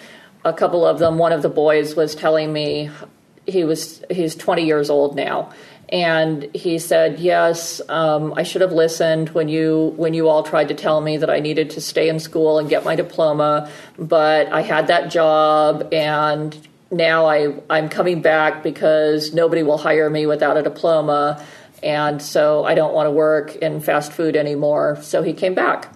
a 0.44 0.52
couple 0.52 0.86
of 0.86 0.98
them 0.98 1.18
one 1.18 1.32
of 1.32 1.42
the 1.42 1.48
boys 1.48 1.96
was 1.96 2.14
telling 2.14 2.52
me 2.52 2.88
he 3.46 3.64
was 3.64 4.04
he's 4.10 4.36
20 4.36 4.64
years 4.64 4.88
old 4.88 5.16
now 5.16 5.52
and 5.90 6.54
he 6.54 6.78
said 6.78 7.18
yes 7.18 7.80
um, 7.88 8.34
i 8.36 8.42
should 8.42 8.60
have 8.60 8.72
listened 8.72 9.30
when 9.30 9.48
you 9.48 9.94
when 9.96 10.14
you 10.14 10.28
all 10.28 10.42
tried 10.42 10.68
to 10.68 10.74
tell 10.74 11.00
me 11.00 11.16
that 11.16 11.30
i 11.30 11.40
needed 11.40 11.70
to 11.70 11.80
stay 11.80 12.08
in 12.08 12.18
school 12.18 12.58
and 12.58 12.68
get 12.68 12.84
my 12.84 12.94
diploma 12.94 13.70
but 13.98 14.50
i 14.52 14.60
had 14.60 14.86
that 14.88 15.10
job 15.10 15.88
and 15.92 16.68
now 16.90 17.26
I, 17.26 17.54
i'm 17.68 17.88
coming 17.88 18.22
back 18.22 18.62
because 18.62 19.34
nobody 19.34 19.62
will 19.62 19.78
hire 19.78 20.08
me 20.08 20.26
without 20.26 20.56
a 20.56 20.62
diploma. 20.62 21.44
And 21.82 22.20
so 22.20 22.64
i 22.64 22.74
don't 22.74 22.94
want 22.94 23.06
to 23.06 23.10
work 23.10 23.56
in 23.56 23.80
fast 23.80 24.12
food 24.12 24.36
anymore. 24.36 24.98
So 25.02 25.22
he 25.22 25.32
came 25.32 25.54
back 25.54 25.92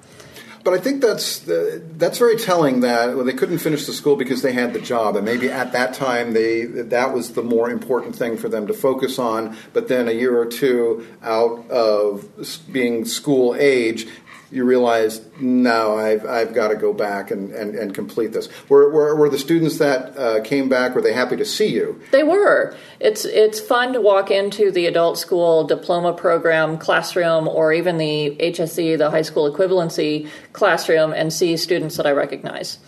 but 0.64 0.74
I 0.74 0.78
think 0.78 1.00
that's 1.00 1.40
that's 1.44 2.18
very 2.18 2.36
telling 2.36 2.80
that 2.80 3.16
well, 3.16 3.24
they 3.24 3.32
couldn't 3.32 3.58
finish 3.58 3.86
the 3.86 3.92
school 3.92 4.16
because 4.16 4.42
they 4.42 4.52
had 4.52 4.72
the 4.72 4.80
job, 4.80 5.16
and 5.16 5.24
maybe 5.24 5.50
at 5.50 5.72
that 5.72 5.94
time 5.94 6.32
they 6.32 6.64
that 6.64 7.12
was 7.12 7.32
the 7.32 7.42
more 7.42 7.70
important 7.70 8.14
thing 8.16 8.36
for 8.36 8.48
them 8.48 8.66
to 8.66 8.72
focus 8.72 9.18
on. 9.18 9.56
But 9.72 9.88
then 9.88 10.08
a 10.08 10.12
year 10.12 10.38
or 10.38 10.46
two 10.46 11.06
out 11.22 11.68
of 11.70 12.28
being 12.72 13.04
school 13.04 13.56
age, 13.58 14.06
you 14.52 14.64
realize, 14.64 15.22
no, 15.40 15.96
I've, 15.96 16.26
I've 16.26 16.54
got 16.54 16.68
to 16.68 16.76
go 16.76 16.92
back 16.92 17.30
and, 17.30 17.50
and, 17.52 17.74
and 17.74 17.94
complete 17.94 18.32
this. 18.32 18.48
Were, 18.68 18.90
were, 18.90 19.16
were 19.16 19.30
the 19.30 19.38
students 19.38 19.78
that 19.78 20.16
uh, 20.16 20.42
came 20.42 20.68
back, 20.68 20.94
were 20.94 21.00
they 21.00 21.14
happy 21.14 21.36
to 21.36 21.44
see 21.44 21.68
you? 21.68 22.00
They 22.10 22.22
were. 22.22 22.76
It's, 23.00 23.24
it's 23.24 23.60
fun 23.60 23.94
to 23.94 24.00
walk 24.00 24.30
into 24.30 24.70
the 24.70 24.86
adult 24.86 25.18
school 25.18 25.64
diploma 25.64 26.12
program 26.12 26.76
classroom 26.76 27.48
or 27.48 27.72
even 27.72 27.96
the 27.96 28.36
HSE, 28.38 28.98
the 28.98 29.10
high 29.10 29.22
school 29.22 29.50
equivalency 29.50 30.28
classroom, 30.52 31.12
and 31.12 31.32
see 31.32 31.56
students 31.56 31.96
that 31.96 32.06
I 32.06 32.12
recognize. 32.12 32.78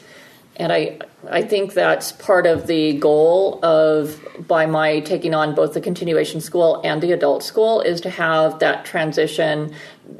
And 0.56 0.72
I, 0.72 0.98
I 1.28 1.42
think 1.42 1.74
that's 1.74 2.12
part 2.12 2.46
of 2.46 2.68
the 2.68 2.92
goal 2.98 3.64
of 3.64 4.20
by 4.46 4.66
my 4.66 5.00
taking 5.00 5.34
on 5.34 5.54
both 5.54 5.74
the 5.74 5.80
continuation 5.80 6.40
school 6.40 6.80
and 6.84 7.02
the 7.02 7.10
adult 7.10 7.42
school 7.42 7.80
is 7.80 8.00
to 8.02 8.10
have 8.10 8.60
that 8.60 8.84
transition 8.84 9.74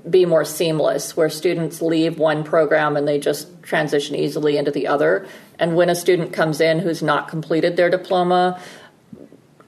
be 0.08 0.26
more 0.26 0.44
seamless, 0.44 1.16
where 1.16 1.28
students 1.28 1.80
leave 1.82 2.18
one 2.18 2.42
program 2.42 2.96
and 2.96 3.06
they 3.06 3.18
just 3.18 3.62
transition 3.62 4.16
easily 4.16 4.56
into 4.56 4.70
the 4.70 4.86
other. 4.86 5.26
And 5.58 5.76
when 5.76 5.88
a 5.88 5.94
student 5.94 6.32
comes 6.32 6.60
in 6.60 6.80
who's 6.80 7.02
not 7.02 7.28
completed 7.28 7.76
their 7.76 7.90
diploma, 7.90 8.60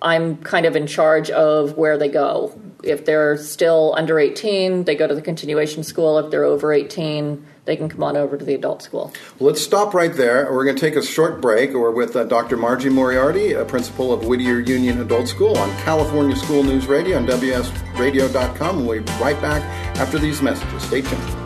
I'm 0.03 0.37
kind 0.39 0.67
of 0.67 0.77
in 0.77 0.87
charge 0.87 1.31
of 1.31 1.77
where 1.77 1.97
they 1.97 2.09
go. 2.09 2.59
If 2.83 3.05
they're 3.05 3.37
still 3.37 3.95
under 3.97 4.19
18, 4.19 4.85
they 4.85 4.95
go 4.95 5.07
to 5.07 5.15
the 5.15 5.23
continuation 5.23 5.83
school. 5.83 6.19
If 6.19 6.31
they're 6.31 6.45
over 6.45 6.73
18, 6.73 7.45
they 7.67 7.77
can 7.77 7.89
come 7.89 8.03
on 8.03 8.17
over 8.17 8.39
to 8.39 8.45
the 8.45 8.55
adult 8.55 8.83
school. 8.83 9.13
Let's 9.39 9.61
stop 9.61 9.93
right 9.93 10.13
there. 10.13 10.51
We're 10.53 10.65
going 10.65 10.77
to 10.77 10.81
take 10.81 10.97
a 10.97 11.05
short 11.05 11.41
break. 11.41 11.75
We're 11.75 11.91
with 11.91 12.17
uh, 12.17 12.25
Dr. 12.25 12.57
Margie 12.57 12.89
Moriarty, 12.89 13.53
a 13.53 13.65
principal 13.65 14.13
of 14.13 14.25
Whittier 14.27 14.61
Union 14.61 15.01
Adult 15.01 15.29
School 15.29 15.57
on 15.59 15.71
California 15.79 16.37
School 16.37 16.63
News 16.63 16.87
Radio 16.87 17.19
on 17.19 17.27
WSRadio.com. 17.27 18.87
We'll 18.87 19.03
be 19.03 19.13
right 19.15 19.41
back 19.43 19.63
after 19.99 20.19
these 20.19 20.41
messages. 20.41 20.83
Stay 20.85 21.03
tuned. 21.03 21.46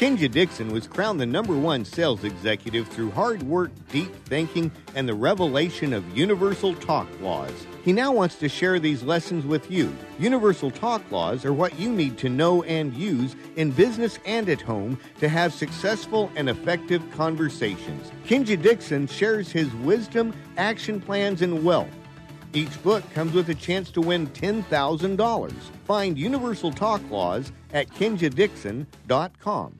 Kinja 0.00 0.30
Dixon 0.30 0.72
was 0.72 0.86
crowned 0.86 1.20
the 1.20 1.26
number 1.26 1.54
one 1.54 1.84
sales 1.84 2.24
executive 2.24 2.88
through 2.88 3.10
hard 3.10 3.42
work, 3.42 3.70
deep 3.90 4.10
thinking, 4.24 4.72
and 4.94 5.06
the 5.06 5.12
revelation 5.12 5.92
of 5.92 6.16
universal 6.16 6.74
talk 6.76 7.06
laws. 7.20 7.52
He 7.84 7.92
now 7.92 8.10
wants 8.10 8.36
to 8.36 8.48
share 8.48 8.80
these 8.80 9.02
lessons 9.02 9.44
with 9.44 9.70
you. 9.70 9.94
Universal 10.18 10.70
talk 10.70 11.02
laws 11.10 11.44
are 11.44 11.52
what 11.52 11.78
you 11.78 11.90
need 11.92 12.16
to 12.16 12.30
know 12.30 12.62
and 12.62 12.94
use 12.94 13.36
in 13.56 13.72
business 13.72 14.18
and 14.24 14.48
at 14.48 14.62
home 14.62 14.98
to 15.18 15.28
have 15.28 15.52
successful 15.52 16.32
and 16.34 16.48
effective 16.48 17.02
conversations. 17.10 18.10
Kinja 18.24 18.60
Dixon 18.60 19.06
shares 19.06 19.52
his 19.52 19.70
wisdom, 19.74 20.32
action 20.56 20.98
plans, 20.98 21.42
and 21.42 21.62
wealth 21.62 21.90
each 22.52 22.82
book 22.82 23.08
comes 23.12 23.32
with 23.32 23.48
a 23.50 23.54
chance 23.54 23.92
to 23.92 24.00
win 24.00 24.26
$10,000. 24.28 25.52
Find 25.84 26.18
Universal 26.18 26.72
Talk 26.72 27.00
Laws 27.08 27.52
at 27.72 27.88
kinjadixon.com. 27.90 29.79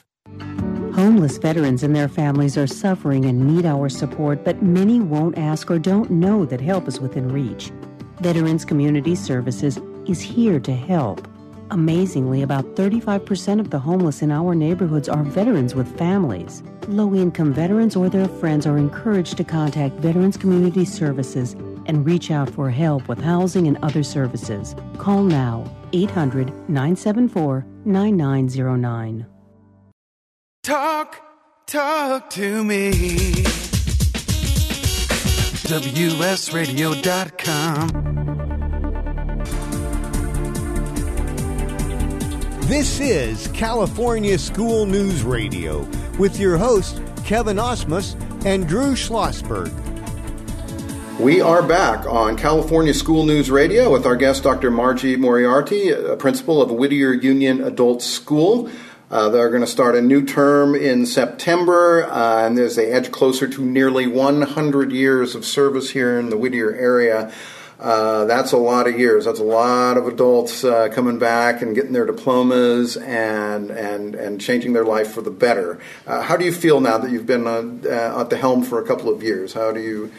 Homeless 0.95 1.37
veterans 1.37 1.83
and 1.83 1.95
their 1.95 2.09
families 2.09 2.57
are 2.57 2.67
suffering 2.67 3.23
and 3.23 3.55
need 3.55 3.65
our 3.65 3.87
support, 3.87 4.43
but 4.43 4.61
many 4.61 4.99
won't 4.99 5.37
ask 5.37 5.71
or 5.71 5.79
don't 5.79 6.11
know 6.11 6.45
that 6.45 6.59
help 6.59 6.85
is 6.85 6.99
within 6.99 7.31
reach. 7.31 7.71
Veterans 8.19 8.65
Community 8.65 9.15
Services 9.15 9.79
is 10.05 10.19
here 10.19 10.59
to 10.59 10.73
help. 10.73 11.25
Amazingly, 11.71 12.41
about 12.41 12.75
35% 12.75 13.61
of 13.61 13.69
the 13.69 13.79
homeless 13.79 14.21
in 14.21 14.31
our 14.31 14.53
neighborhoods 14.53 15.07
are 15.07 15.23
veterans 15.23 15.73
with 15.73 15.97
families. 15.97 16.61
Low 16.89 17.15
income 17.15 17.53
veterans 17.53 17.95
or 17.95 18.09
their 18.09 18.27
friends 18.27 18.67
are 18.67 18.77
encouraged 18.77 19.37
to 19.37 19.45
contact 19.45 19.95
Veterans 19.95 20.35
Community 20.35 20.83
Services 20.83 21.53
and 21.85 22.05
reach 22.05 22.31
out 22.31 22.49
for 22.49 22.69
help 22.69 23.07
with 23.07 23.21
housing 23.21 23.67
and 23.67 23.77
other 23.81 24.03
services. 24.03 24.75
Call 24.97 25.23
now 25.23 25.63
800 25.93 26.47
974 26.69 27.65
9909. 27.85 29.25
Talk, 30.63 31.19
talk 31.65 32.29
to 32.31 32.63
me. 32.63 32.91
WSRadio.com. 35.65 37.87
This 42.67 42.99
is 42.99 43.47
California 43.47 44.37
School 44.37 44.85
News 44.85 45.23
Radio 45.23 45.79
with 46.19 46.39
your 46.39 46.57
hosts, 46.57 47.01
Kevin 47.25 47.57
Osmus 47.57 48.13
and 48.45 48.67
Drew 48.67 48.93
Schlossberg. 48.93 49.71
We 51.19 51.41
are 51.41 51.63
back 51.63 52.05
on 52.05 52.37
California 52.37 52.93
School 52.93 53.25
News 53.25 53.49
Radio 53.49 53.91
with 53.91 54.05
our 54.05 54.15
guest, 54.15 54.43
Dr. 54.43 54.69
Margie 54.69 55.15
Moriarty, 55.15 55.89
a 55.89 56.15
principal 56.15 56.61
of 56.61 56.69
Whittier 56.69 57.13
Union 57.13 57.63
Adult 57.63 58.03
School. 58.03 58.69
Uh, 59.11 59.27
they're 59.27 59.49
going 59.49 59.61
to 59.61 59.67
start 59.67 59.93
a 59.93 60.01
new 60.01 60.25
term 60.25 60.73
in 60.73 61.05
September, 61.05 62.05
uh, 62.09 62.45
and 62.45 62.57
as 62.57 62.77
they 62.77 62.89
edge 62.89 63.11
closer 63.11 63.45
to 63.45 63.61
nearly 63.65 64.07
100 64.07 64.91
years 64.93 65.35
of 65.35 65.43
service 65.43 65.89
here 65.89 66.17
in 66.17 66.29
the 66.29 66.37
Whittier 66.37 66.73
area, 66.73 67.29
uh, 67.77 68.23
that's 68.23 68.53
a 68.53 68.57
lot 68.57 68.87
of 68.87 68.97
years. 68.97 69.25
That's 69.25 69.41
a 69.41 69.43
lot 69.43 69.97
of 69.97 70.07
adults 70.07 70.63
uh, 70.63 70.87
coming 70.93 71.19
back 71.19 71.61
and 71.61 71.75
getting 71.75 71.91
their 71.91 72.05
diplomas 72.05 72.95
and 72.95 73.69
and 73.71 74.13
and 74.13 74.39
changing 74.39 74.73
their 74.73 74.85
life 74.85 75.11
for 75.11 75.21
the 75.21 75.31
better. 75.31 75.79
Uh, 76.07 76.21
how 76.21 76.37
do 76.37 76.45
you 76.45 76.53
feel 76.53 76.79
now 76.79 76.99
that 76.99 77.11
you've 77.11 77.25
been 77.25 77.47
uh, 77.47 78.21
at 78.21 78.29
the 78.29 78.37
helm 78.37 78.63
for 78.63 78.79
a 78.79 78.87
couple 78.87 79.09
of 79.13 79.23
years? 79.23 79.53
How 79.53 79.71
do 79.71 79.81
you 79.81 80.11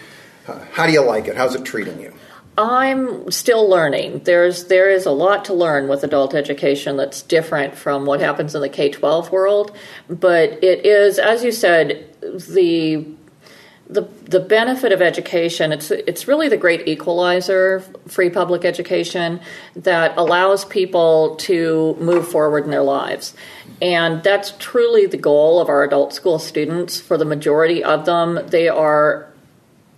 how 0.73 0.87
do 0.87 0.93
you 0.93 1.03
like 1.03 1.29
it? 1.29 1.37
How's 1.37 1.55
it 1.55 1.65
treating 1.65 2.01
you? 2.01 2.13
I'm 2.59 3.31
still 3.31 3.69
learning. 3.69 4.21
There's 4.25 4.65
there 4.65 4.91
is 4.91 5.07
a 5.07 5.11
lot 5.11 5.47
to 5.47 5.55
learn 5.55 5.89
with 5.89 6.05
adult 6.05 6.35
education 6.35 6.97
that's 6.97 7.23
different 7.23 7.77
from 7.77 8.05
what 8.05 8.21
happens 8.21 8.55
in 8.55 8.61
the 8.61 8.69
K-12 8.69 9.31
world, 9.31 9.75
but 10.09 10.63
it 10.63 10.85
is 10.85 11.19
as 11.19 11.43
you 11.45 11.53
said 11.53 12.15
the 12.21 13.07
the 13.89 14.03
the 14.25 14.41
benefit 14.41 14.93
of 14.93 15.03
education 15.03 15.73
it's 15.73 15.91
it's 15.91 16.27
really 16.27 16.49
the 16.49 16.57
great 16.57 16.87
equalizer 16.89 17.81
free 18.07 18.31
public 18.31 18.65
education 18.65 19.41
that 19.75 20.17
allows 20.17 20.65
people 20.65 21.37
to 21.37 21.97
move 22.01 22.27
forward 22.27 22.65
in 22.65 22.71
their 22.71 22.83
lives 22.83 23.35
and 23.83 24.23
that's 24.23 24.53
truly 24.59 25.05
the 25.07 25.17
goal 25.17 25.61
of 25.61 25.69
our 25.69 25.83
adult 25.83 26.15
school 26.15 26.39
students 26.39 27.01
for 27.01 27.19
the 27.19 27.25
majority 27.25 27.83
of 27.83 28.07
them 28.07 28.39
they 28.47 28.69
are 28.69 29.32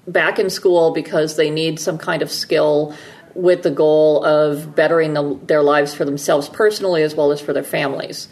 back 0.07 0.39
in 0.39 0.51
school 0.51 0.93
because 0.93 1.37
they 1.37 1.51
need 1.51 1.81
some 1.81 1.99
kind 1.99 2.23
of 2.23 2.31
skill 2.31 2.95
with 3.35 3.63
the 3.63 3.71
goal 3.71 4.25
of 4.25 4.77
bettering 4.77 5.15
the, 5.15 5.39
their 5.45 5.63
lives 5.63 5.95
for 5.95 6.05
themselves 6.05 6.49
personally 6.49 7.03
as 7.03 7.15
well 7.15 7.33
as 7.33 7.41
for 7.41 7.53
their 7.53 7.65
families. 7.65 8.29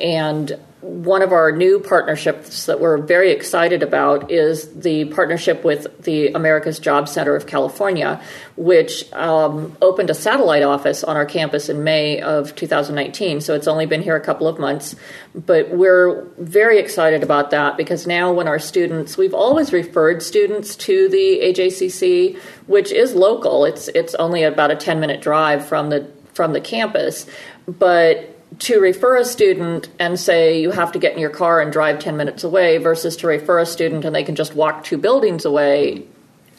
And 0.00 0.58
one 0.80 1.20
of 1.20 1.30
our 1.30 1.52
new 1.52 1.78
partnerships 1.78 2.64
that 2.64 2.80
we're 2.80 2.96
very 2.96 3.32
excited 3.32 3.82
about 3.82 4.30
is 4.30 4.72
the 4.80 5.04
partnership 5.06 5.62
with 5.62 6.02
the 6.02 6.28
America's 6.28 6.78
Job 6.78 7.06
Center 7.06 7.36
of 7.36 7.46
California, 7.46 8.20
which 8.56 9.10
um, 9.12 9.76
opened 9.82 10.08
a 10.08 10.14
satellite 10.14 10.62
office 10.62 11.04
on 11.04 11.16
our 11.16 11.26
campus 11.26 11.68
in 11.68 11.84
May 11.84 12.22
of 12.22 12.54
2019. 12.56 13.42
So 13.42 13.54
it's 13.54 13.68
only 13.68 13.84
been 13.84 14.00
here 14.00 14.16
a 14.16 14.20
couple 14.20 14.48
of 14.48 14.58
months, 14.58 14.96
but 15.34 15.68
we're 15.70 16.24
very 16.38 16.78
excited 16.78 17.22
about 17.22 17.50
that 17.50 17.76
because 17.76 18.06
now 18.06 18.32
when 18.32 18.48
our 18.48 18.58
students, 18.58 19.18
we've 19.18 19.34
always 19.34 19.74
referred 19.74 20.22
students 20.22 20.76
to 20.76 21.10
the 21.10 21.40
AJCC, 21.42 22.38
which 22.66 22.90
is 22.90 23.14
local. 23.14 23.66
It's 23.66 23.88
it's 23.88 24.14
only 24.14 24.44
about 24.44 24.70
a 24.70 24.76
10 24.76 24.98
minute 24.98 25.20
drive 25.20 25.66
from 25.66 25.90
the 25.90 26.10
from 26.32 26.54
the 26.54 26.60
campus, 26.60 27.26
but 27.66 28.39
to 28.58 28.80
refer 28.80 29.16
a 29.16 29.24
student 29.24 29.88
and 29.98 30.18
say 30.18 30.60
you 30.60 30.70
have 30.70 30.92
to 30.92 30.98
get 30.98 31.12
in 31.12 31.18
your 31.18 31.30
car 31.30 31.60
and 31.60 31.72
drive 31.72 31.98
10 31.98 32.16
minutes 32.16 32.44
away 32.44 32.78
versus 32.78 33.16
to 33.16 33.26
refer 33.26 33.58
a 33.58 33.66
student 33.66 34.04
and 34.04 34.14
they 34.14 34.24
can 34.24 34.34
just 34.34 34.54
walk 34.54 34.84
two 34.84 34.98
buildings 34.98 35.44
away 35.44 36.04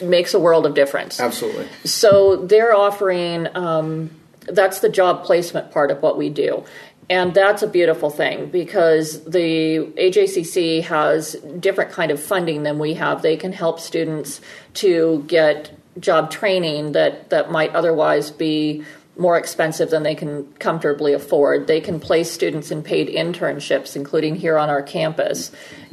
makes 0.01 0.33
a 0.33 0.39
world 0.39 0.65
of 0.65 0.73
difference. 0.73 1.19
Absolutely. 1.19 1.67
So 1.85 2.37
they're 2.37 2.75
offering 2.75 3.47
um, 3.55 4.09
that's 4.47 4.79
the 4.79 4.89
job 4.89 5.23
placement 5.23 5.71
part 5.71 5.91
of 5.91 6.01
what 6.01 6.17
we 6.17 6.29
do. 6.29 6.63
And 7.09 7.33
that's 7.33 7.61
a 7.61 7.67
beautiful 7.67 8.09
thing 8.09 8.49
because 8.49 9.23
the 9.25 9.79
AJCC 9.97 10.83
has 10.83 11.33
different 11.59 11.91
kind 11.91 12.09
of 12.09 12.21
funding 12.21 12.63
than 12.63 12.79
we 12.79 12.93
have. 12.93 13.21
They 13.21 13.35
can 13.35 13.51
help 13.51 13.79
students 13.79 14.39
to 14.75 15.23
get 15.27 15.77
job 15.99 16.31
training 16.31 16.93
that, 16.93 17.29
that 17.29 17.51
might 17.51 17.75
otherwise 17.75 18.31
be 18.31 18.85
more 19.21 19.37
expensive 19.37 19.91
than 19.91 20.03
they 20.03 20.15
can 20.15 20.51
comfortably 20.53 21.13
afford. 21.13 21.67
They 21.67 21.79
can 21.79 21.99
place 21.99 22.31
students 22.31 22.71
in 22.71 22.81
paid 22.81 23.07
internships, 23.07 23.95
including 23.95 24.35
here 24.35 24.57
on 24.57 24.69
our 24.69 24.81
campus, 24.81 25.51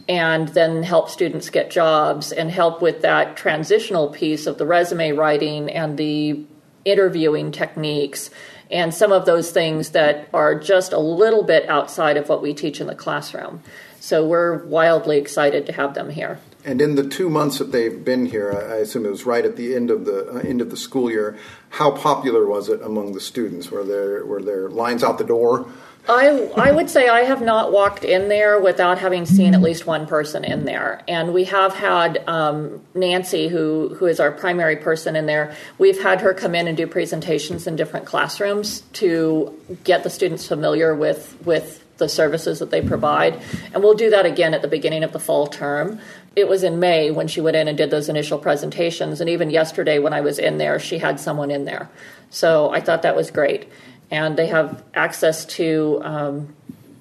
and 0.08 0.48
then 0.48 0.82
help 0.82 1.10
students 1.10 1.50
get 1.50 1.70
jobs 1.70 2.32
and 2.32 2.50
help 2.50 2.80
with 2.80 3.02
that 3.02 3.36
transitional 3.36 4.08
piece 4.08 4.46
of 4.46 4.56
the 4.56 4.66
resume 4.66 5.12
writing 5.12 5.70
and 5.70 5.98
the 5.98 6.42
interviewing 6.86 7.52
techniques 7.52 8.30
and 8.70 8.94
some 8.94 9.12
of 9.12 9.26
those 9.26 9.50
things 9.50 9.90
that 9.90 10.28
are 10.32 10.58
just 10.58 10.92
a 10.92 10.98
little 10.98 11.42
bit 11.42 11.68
outside 11.68 12.16
of 12.16 12.28
what 12.28 12.42
we 12.42 12.54
teach 12.54 12.80
in 12.80 12.86
the 12.86 12.94
classroom. 12.94 13.62
So 14.00 14.26
we're 14.26 14.64
wildly 14.64 15.18
excited 15.18 15.66
to 15.66 15.72
have 15.72 15.94
them 15.94 16.08
here. 16.10 16.38
And 16.68 16.82
in 16.82 16.96
the 16.96 17.08
two 17.08 17.30
months 17.30 17.56
that 17.58 17.72
they've 17.72 18.04
been 18.04 18.26
here, 18.26 18.52
I 18.52 18.76
assume 18.76 19.06
it 19.06 19.10
was 19.10 19.24
right 19.24 19.42
at 19.42 19.56
the 19.56 19.74
end 19.74 19.90
of 19.90 20.04
the 20.04 20.30
uh, 20.30 20.38
end 20.40 20.60
of 20.60 20.70
the 20.70 20.76
school 20.76 21.10
year. 21.10 21.38
How 21.70 21.92
popular 21.92 22.46
was 22.46 22.68
it 22.68 22.82
among 22.82 23.14
the 23.14 23.20
students? 23.20 23.70
Were 23.70 23.82
there 23.82 24.26
were 24.26 24.42
there 24.42 24.68
lines 24.68 25.02
out 25.02 25.16
the 25.16 25.24
door? 25.24 25.66
I 26.06 26.28
I 26.56 26.70
would 26.70 26.90
say 26.90 27.08
I 27.08 27.20
have 27.20 27.40
not 27.40 27.72
walked 27.72 28.04
in 28.04 28.28
there 28.28 28.60
without 28.60 28.98
having 28.98 29.24
seen 29.24 29.54
at 29.54 29.62
least 29.62 29.86
one 29.86 30.06
person 30.06 30.44
in 30.44 30.66
there, 30.66 31.00
and 31.08 31.32
we 31.32 31.44
have 31.44 31.74
had 31.74 32.22
um, 32.28 32.82
Nancy, 32.94 33.48
who 33.48 33.94
who 33.94 34.04
is 34.04 34.20
our 34.20 34.30
primary 34.30 34.76
person 34.76 35.16
in 35.16 35.24
there. 35.24 35.56
We've 35.78 36.02
had 36.02 36.20
her 36.20 36.34
come 36.34 36.54
in 36.54 36.68
and 36.68 36.76
do 36.76 36.86
presentations 36.86 37.66
in 37.66 37.76
different 37.76 38.04
classrooms 38.04 38.82
to 38.94 39.58
get 39.84 40.02
the 40.02 40.10
students 40.10 40.46
familiar 40.46 40.94
with 40.94 41.34
with 41.46 41.82
the 41.96 42.08
services 42.08 42.60
that 42.60 42.70
they 42.70 42.80
provide, 42.80 43.42
and 43.72 43.82
we'll 43.82 43.94
do 43.94 44.10
that 44.10 44.26
again 44.26 44.52
at 44.52 44.62
the 44.62 44.68
beginning 44.68 45.02
of 45.02 45.12
the 45.12 45.18
fall 45.18 45.46
term 45.46 45.98
it 46.36 46.48
was 46.48 46.62
in 46.62 46.78
May 46.78 47.10
when 47.10 47.28
she 47.28 47.40
went 47.40 47.56
in 47.56 47.68
and 47.68 47.76
did 47.76 47.90
those 47.90 48.08
initial 48.08 48.38
presentations. 48.38 49.20
And 49.20 49.28
even 49.28 49.50
yesterday 49.50 49.98
when 49.98 50.12
I 50.12 50.20
was 50.20 50.38
in 50.38 50.58
there, 50.58 50.78
she 50.78 50.98
had 50.98 51.18
someone 51.18 51.50
in 51.50 51.64
there. 51.64 51.90
So 52.30 52.70
I 52.72 52.80
thought 52.80 53.02
that 53.02 53.16
was 53.16 53.30
great. 53.30 53.68
And 54.10 54.36
they 54.36 54.46
have 54.46 54.82
access 54.94 55.44
to 55.46 56.00
um, 56.02 56.54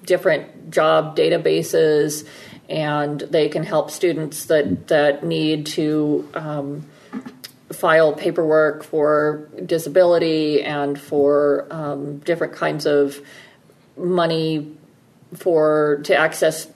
different 0.04 0.70
job 0.70 1.16
databases, 1.16 2.26
and 2.68 3.20
they 3.20 3.48
can 3.48 3.62
help 3.62 3.90
students 3.90 4.46
that, 4.46 4.88
that 4.88 5.24
need 5.24 5.66
to 5.66 6.28
um, 6.34 6.86
file 7.72 8.12
paperwork 8.12 8.82
for 8.82 9.48
disability 9.64 10.62
and 10.62 11.00
for 11.00 11.66
um, 11.70 12.18
different 12.18 12.52
kinds 12.52 12.86
of 12.86 13.20
money 13.96 14.74
for 15.34 16.00
to 16.04 16.16
access 16.16 16.66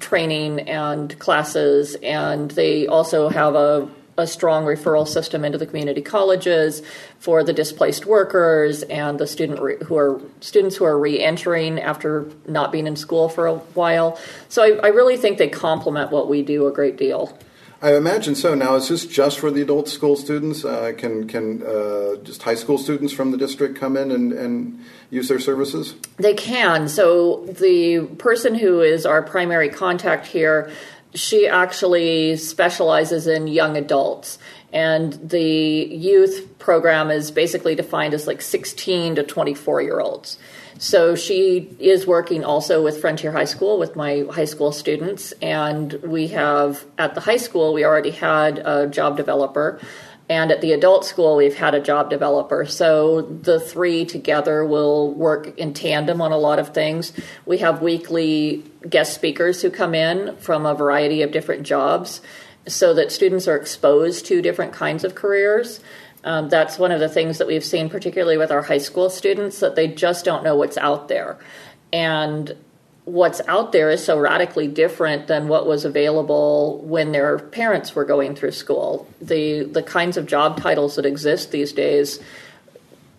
training 0.00 0.60
and 0.60 1.18
classes, 1.18 1.96
and 2.02 2.50
they 2.52 2.86
also 2.86 3.28
have 3.28 3.54
a 3.54 3.88
a 4.18 4.26
strong 4.26 4.64
referral 4.64 5.06
system 5.06 5.44
into 5.44 5.58
the 5.58 5.66
community 5.66 6.00
colleges 6.00 6.82
for 7.18 7.44
the 7.44 7.52
displaced 7.52 8.06
workers 8.06 8.82
and 8.84 9.18
the 9.18 9.26
student 9.26 9.60
re- 9.60 9.76
who 9.84 9.96
are 9.96 10.20
students 10.40 10.76
who 10.76 10.84
are 10.84 10.98
re-entering 10.98 11.78
after 11.78 12.26
not 12.46 12.72
being 12.72 12.86
in 12.86 12.96
school 12.96 13.28
for 13.28 13.46
a 13.46 13.56
while. 13.56 14.18
So 14.48 14.62
I, 14.62 14.86
I 14.86 14.88
really 14.88 15.16
think 15.16 15.38
they 15.38 15.48
complement 15.48 16.10
what 16.10 16.28
we 16.28 16.42
do 16.42 16.66
a 16.66 16.72
great 16.72 16.96
deal. 16.96 17.36
I 17.82 17.94
imagine 17.94 18.34
so. 18.34 18.54
Now, 18.54 18.76
is 18.76 18.88
this 18.88 19.06
just 19.06 19.38
for 19.38 19.50
the 19.50 19.60
adult 19.60 19.88
school 19.88 20.16
students? 20.16 20.64
Uh, 20.64 20.92
can 20.96 21.28
can 21.28 21.62
uh, 21.62 22.16
just 22.22 22.42
high 22.42 22.54
school 22.54 22.78
students 22.78 23.12
from 23.12 23.32
the 23.32 23.36
district 23.36 23.78
come 23.78 23.96
in 23.96 24.10
and, 24.10 24.32
and 24.32 24.84
use 25.10 25.28
their 25.28 25.38
services? 25.38 25.94
They 26.16 26.34
can. 26.34 26.88
So 26.88 27.44
the 27.46 28.06
person 28.18 28.54
who 28.54 28.80
is 28.80 29.04
our 29.04 29.22
primary 29.22 29.68
contact 29.68 30.26
here, 30.26 30.70
she 31.14 31.46
actually 31.46 32.36
specializes 32.36 33.26
in 33.26 33.46
young 33.46 33.76
adults. 33.76 34.38
And 34.72 35.12
the 35.12 35.40
youth 35.40 36.58
program 36.58 37.10
is 37.10 37.30
basically 37.30 37.74
defined 37.74 38.14
as 38.14 38.26
like 38.26 38.42
16 38.42 39.16
to 39.16 39.22
24 39.22 39.82
year 39.82 40.00
olds. 40.00 40.38
So 40.78 41.14
she 41.14 41.74
is 41.78 42.06
working 42.06 42.44
also 42.44 42.82
with 42.82 43.00
Frontier 43.00 43.32
High 43.32 43.46
School 43.46 43.78
with 43.78 43.96
my 43.96 44.24
high 44.30 44.44
school 44.44 44.72
students, 44.72 45.32
and 45.40 45.94
we 46.02 46.28
have 46.28 46.84
at 46.98 47.14
the 47.14 47.22
high 47.22 47.38
school 47.38 47.72
we 47.72 47.84
already 47.84 48.10
had 48.10 48.58
a 48.58 48.86
job 48.86 49.16
developer, 49.16 49.80
and 50.28 50.50
at 50.50 50.60
the 50.60 50.72
adult 50.72 51.06
school 51.06 51.36
we've 51.36 51.56
had 51.56 51.74
a 51.74 51.80
job 51.80 52.10
developer. 52.10 52.66
So 52.66 53.22
the 53.22 53.58
three 53.58 54.04
together 54.04 54.66
will 54.66 55.14
work 55.14 55.56
in 55.56 55.72
tandem 55.72 56.20
on 56.20 56.32
a 56.32 56.38
lot 56.38 56.58
of 56.58 56.74
things. 56.74 57.12
We 57.46 57.58
have 57.58 57.80
weekly 57.80 58.62
guest 58.88 59.14
speakers 59.14 59.62
who 59.62 59.70
come 59.70 59.94
in 59.94 60.36
from 60.36 60.66
a 60.66 60.74
variety 60.74 61.22
of 61.22 61.32
different 61.32 61.62
jobs, 61.62 62.20
so 62.68 62.92
that 62.94 63.12
students 63.12 63.48
are 63.48 63.56
exposed 63.56 64.26
to 64.26 64.42
different 64.42 64.72
kinds 64.72 65.04
of 65.04 65.14
careers. 65.14 65.80
Um, 66.26 66.48
that's 66.48 66.76
one 66.76 66.90
of 66.90 66.98
the 66.98 67.08
things 67.08 67.38
that 67.38 67.46
we've 67.46 67.64
seen, 67.64 67.88
particularly 67.88 68.36
with 68.36 68.50
our 68.50 68.62
high 68.62 68.78
school 68.78 69.08
students, 69.08 69.60
that 69.60 69.76
they 69.76 69.86
just 69.86 70.24
don't 70.24 70.42
know 70.42 70.56
what's 70.56 70.76
out 70.76 71.06
there. 71.06 71.38
And 71.92 72.54
what's 73.04 73.40
out 73.46 73.70
there 73.70 73.88
is 73.90 74.04
so 74.04 74.18
radically 74.18 74.66
different 74.66 75.28
than 75.28 75.46
what 75.46 75.66
was 75.66 75.84
available 75.84 76.80
when 76.82 77.12
their 77.12 77.38
parents 77.38 77.94
were 77.94 78.04
going 78.04 78.34
through 78.34 78.50
school. 78.50 79.08
The 79.20 79.62
the 79.62 79.82
kinds 79.82 80.16
of 80.16 80.26
job 80.26 80.60
titles 80.60 80.96
that 80.96 81.06
exist 81.06 81.52
these 81.52 81.72
days 81.72 82.18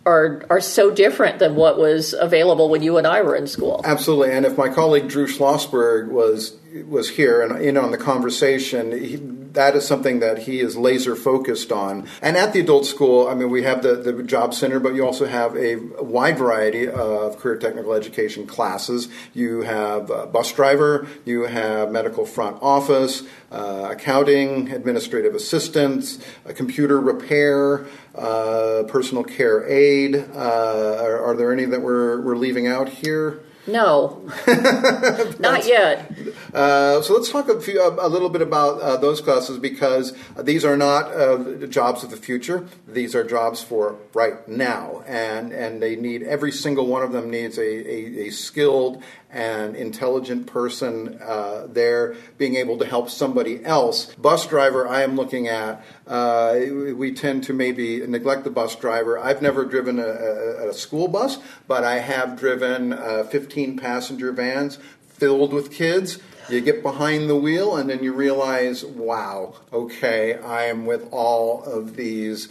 are 0.05 0.45
are 0.49 0.59
so 0.59 0.91
different 0.91 1.39
than 1.39 1.55
what 1.55 1.77
was 1.77 2.13
available 2.13 2.69
when 2.69 2.83
you 2.83 2.97
and 2.97 3.07
I 3.07 3.21
were 3.21 3.35
in 3.37 3.47
school. 3.47 3.81
Absolutely, 3.85 4.33
and 4.33 4.45
if 4.45 4.57
my 4.57 4.67
colleague 4.67 5.07
Drew 5.07 5.27
Schlossberg 5.27 6.09
was 6.09 6.57
was 6.85 7.09
here 7.09 7.41
and 7.41 7.61
in 7.61 7.77
on 7.77 7.91
the 7.91 7.97
conversation, 7.97 8.91
he, 8.91 9.15
that 9.57 9.75
is 9.75 9.87
something 9.87 10.19
that 10.19 10.37
he 10.37 10.59
is 10.59 10.77
laser 10.77 11.15
focused 11.15 11.71
on. 11.71 12.07
And 12.21 12.37
at 12.37 12.53
the 12.53 12.59
adult 12.59 12.85
school, 12.85 13.27
I 13.27 13.33
mean, 13.33 13.49
we 13.49 13.63
have 13.63 13.81
the, 13.81 13.95
the 13.95 14.21
job 14.21 14.53
center, 14.53 14.79
but 14.79 14.93
you 14.93 15.03
also 15.03 15.25
have 15.25 15.57
a 15.57 15.77
wide 15.99 16.37
variety 16.37 16.87
of 16.87 17.39
career 17.39 17.57
technical 17.57 17.93
education 17.93 18.45
classes. 18.45 19.09
You 19.33 19.63
have 19.63 20.07
bus 20.31 20.51
driver, 20.53 21.07
you 21.25 21.47
have 21.47 21.91
medical 21.91 22.23
front 22.23 22.61
office, 22.61 23.23
uh, 23.51 23.87
accounting, 23.89 24.71
administrative 24.71 25.33
assistants, 25.33 26.19
computer 26.53 27.01
repair, 27.01 27.87
uh, 28.13 28.83
personal 28.87 29.23
care 29.23 29.67
aid. 29.67 30.15
Uh, 30.35 30.97
are, 31.01 31.31
are, 31.31 31.35
there 31.35 31.51
any 31.51 31.65
that 31.65 31.81
we're, 31.81 32.21
we're 32.21 32.37
leaving 32.37 32.67
out 32.67 32.89
here? 32.89 33.41
No, 33.67 34.21
not 35.39 35.67
yet. 35.67 36.09
Uh, 36.53 37.01
so 37.01 37.13
let's 37.13 37.29
talk 37.29 37.49
a, 37.49 37.59
few, 37.59 37.81
a, 37.81 38.07
little 38.07 38.29
bit 38.29 38.41
about 38.41 38.79
uh, 38.79 38.95
those 38.97 39.19
classes 39.19 39.59
because 39.59 40.13
these 40.37 40.63
are 40.63 40.77
not 40.77 41.13
uh, 41.13 41.67
jobs 41.67 42.03
of 42.03 42.09
the 42.09 42.17
future. 42.17 42.67
These 42.87 43.13
are 43.13 43.25
jobs 43.25 43.61
for 43.61 43.97
right 44.13 44.47
now, 44.47 45.03
and 45.05 45.51
and 45.51 45.81
they 45.81 45.97
need 45.97 46.23
every 46.23 46.51
single 46.51 46.87
one 46.87 47.03
of 47.03 47.11
them 47.11 47.29
needs 47.29 47.57
a, 47.57 47.61
a, 47.61 48.27
a 48.27 48.29
skilled 48.29 49.03
and 49.29 49.75
intelligent 49.75 50.47
person 50.47 51.19
uh, 51.21 51.67
there 51.69 52.15
being 52.37 52.55
able 52.55 52.77
to 52.77 52.85
help 52.85 53.09
somebody 53.09 53.63
else. 53.65 54.13
Bus 54.15 54.45
driver, 54.47 54.87
I 54.87 55.03
am 55.03 55.15
looking 55.15 55.47
at, 55.47 55.83
uh, 56.07 56.57
we 56.95 57.13
tend 57.13 57.43
to 57.45 57.53
maybe 57.53 58.05
neglect 58.07 58.45
the 58.45 58.49
bus 58.49 58.75
driver. 58.75 59.19
I've 59.19 59.41
never 59.41 59.65
driven 59.65 59.99
a, 59.99 60.07
a, 60.07 60.69
a 60.69 60.73
school 60.73 61.07
bus, 61.07 61.39
but 61.67 61.83
I 61.83 61.99
have 61.99 62.39
driven 62.39 62.93
uh, 62.93 63.23
15 63.25 63.77
passenger 63.77 64.31
vans 64.31 64.79
filled 65.09 65.51
with 65.51 65.73
kids. 65.73 66.19
You 66.49 66.61
get 66.61 66.81
behind 66.81 67.29
the 67.29 67.35
wheel 67.35 67.75
and 67.75 67.89
then 67.89 68.01
you 68.01 68.13
realize, 68.13 68.85
wow, 68.85 69.55
okay, 69.73 70.35
I 70.35 70.65
am 70.65 70.85
with 70.85 71.07
all 71.11 71.63
of 71.63 71.97
these 71.97 72.47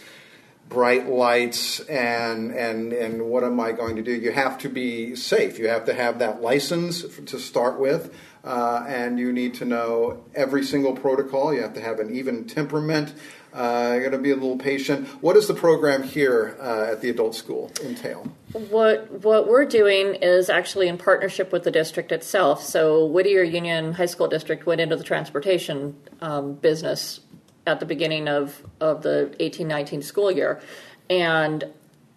bright 0.68 1.09
lights 1.09 1.81
and 1.81 2.52
and 2.52 2.92
and 2.92 3.22
what 3.22 3.44
am 3.44 3.61
I 3.61 3.72
going 3.72 3.96
to 3.96 4.02
do? 4.02 4.12
You 4.12 4.33
have 4.33 4.59
to 4.59 4.68
be 4.68 5.14
safe. 5.14 5.59
You 5.59 5.68
have 5.68 5.85
to 5.87 5.94
have 5.94 6.18
that 6.18 6.42
license 6.42 7.02
to 7.02 7.38
start 7.38 7.79
with, 7.79 8.14
uh, 8.44 8.85
and 8.88 9.18
you 9.18 9.33
need 9.33 9.55
to 9.55 9.64
know 9.64 10.24
every 10.35 10.64
single 10.64 10.94
protocol. 10.94 11.55
You 11.55 11.62
have 11.62 11.74
to 11.74 11.81
have 11.81 12.00
an 12.00 12.14
even 12.14 12.44
temperament. 12.46 13.14
Uh, 13.52 13.94
you 13.96 14.02
got 14.02 14.11
to 14.11 14.18
be 14.18 14.33
a 14.33 14.35
little 14.35 14.59
patient. 14.59 15.09
What 15.22 15.33
does 15.33 15.48
the 15.48 15.55
program 15.55 16.02
here 16.02 16.59
uh, 16.61 16.92
at 16.92 17.00
the 17.00 17.09
adult 17.09 17.35
school 17.35 17.72
entail? 17.83 18.31
What 18.52 19.11
what 19.22 19.48
we're 19.48 19.64
doing 19.64 20.16
is 20.16 20.50
actually 20.50 20.88
in 20.88 20.98
partnership 20.98 21.52
with 21.52 21.64
the 21.64 21.70
district 21.70 22.12
itself. 22.12 22.62
So 22.62 23.07
Whittier 23.07 23.42
Union 23.42 23.94
High 23.94 24.07
School 24.07 24.29
District 24.29 24.66
went 24.66 24.83
into 24.83 24.96
the 24.96 25.05
transportation 25.05 25.96
um, 26.20 26.55
business 26.55 27.20
at 27.66 27.81
the 27.81 27.87
beginning 27.87 28.29
of, 28.29 28.62
of 28.81 29.02
the 29.02 29.35
1819 29.38 30.02
school 30.02 30.31
year. 30.31 30.61
And 31.11 31.64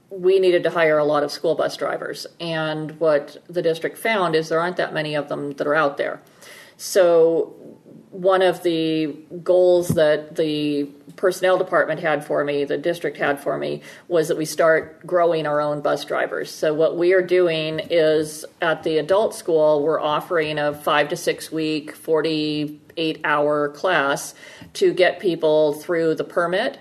we 0.10 0.40
needed 0.40 0.64
to 0.64 0.70
hire 0.70 0.98
a 0.98 1.04
lot 1.04 1.24
of 1.24 1.32
school 1.32 1.56
bus 1.56 1.78
drivers. 1.78 2.26
And 2.40 3.00
what 3.00 3.38
the 3.48 3.62
district 3.62 3.98
found 3.98 4.36
is 4.36 4.50
there 4.50 4.60
aren't 4.60 4.78
that 4.78 4.94
many 4.94 5.16
of 5.16 5.30
them 5.30 5.52
that 5.54 5.68
are 5.68 5.76
out 5.76 5.98
there. 5.98 6.22
So, 6.78 7.54
one 8.12 8.42
of 8.42 8.64
the 8.64 9.18
goals 9.44 9.90
that 9.90 10.36
the 10.36 10.86
personnel 11.16 11.58
department 11.58 12.00
had 12.00 12.26
for 12.26 12.44
me, 12.44 12.64
the 12.64 12.78
district 12.78 13.18
had 13.18 13.40
for 13.40 13.58
me, 13.58 13.82
was 14.08 14.30
that 14.30 14.38
we 14.38 14.46
start 14.46 15.06
growing 15.06 15.46
our 15.46 15.62
own 15.62 15.82
bus 15.82 16.06
drivers. 16.06 16.50
So, 16.50 16.74
what 16.74 16.98
we 16.98 17.14
are 17.14 17.22
doing 17.22 17.80
is 17.90 18.46
at 18.62 18.84
the 18.84 18.98
adult 18.98 19.36
school, 19.36 19.84
we're 19.84 20.00
offering 20.00 20.58
a 20.58 20.74
five 20.74 21.10
to 21.10 21.18
six 21.18 21.52
week, 21.52 21.94
48 23.00 23.22
hour 23.24 23.70
class 23.70 24.36
to 24.74 24.94
get 24.94 25.20
people 25.20 25.74
through 25.74 26.16
the 26.16 26.24
permit 26.26 26.80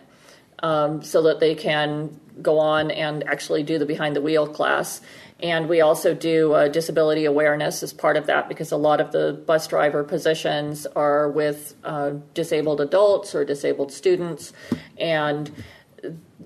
um, 0.61 1.03
so 1.03 1.23
that 1.23 1.39
they 1.39 1.55
can 1.55 2.19
go 2.43 2.59
on 2.59 2.91
and 2.91 3.27
actually 3.29 3.63
do 3.63 3.79
the 3.79 3.87
behind 3.87 4.17
the 4.17 4.21
wheel 4.21 4.47
class. 4.47 5.01
And 5.41 5.69
we 5.69 5.81
also 5.81 6.15
do 6.15 6.53
uh, 6.53 6.67
disability 6.69 7.25
awareness 7.25 7.85
as 7.85 7.93
part 7.93 8.17
of 8.17 8.27
that 8.27 8.49
because 8.49 8.73
a 8.73 8.77
lot 8.77 9.01
of 9.01 9.13
the 9.13 9.41
bus 9.47 9.69
driver 9.69 10.03
positions 10.03 10.87
are 10.97 11.31
with 11.31 11.77
uh, 11.85 12.15
disabled 12.35 12.81
adults 12.81 13.37
or 13.37 13.45
disabled 13.45 13.93
students. 13.93 14.53
And 14.99 15.53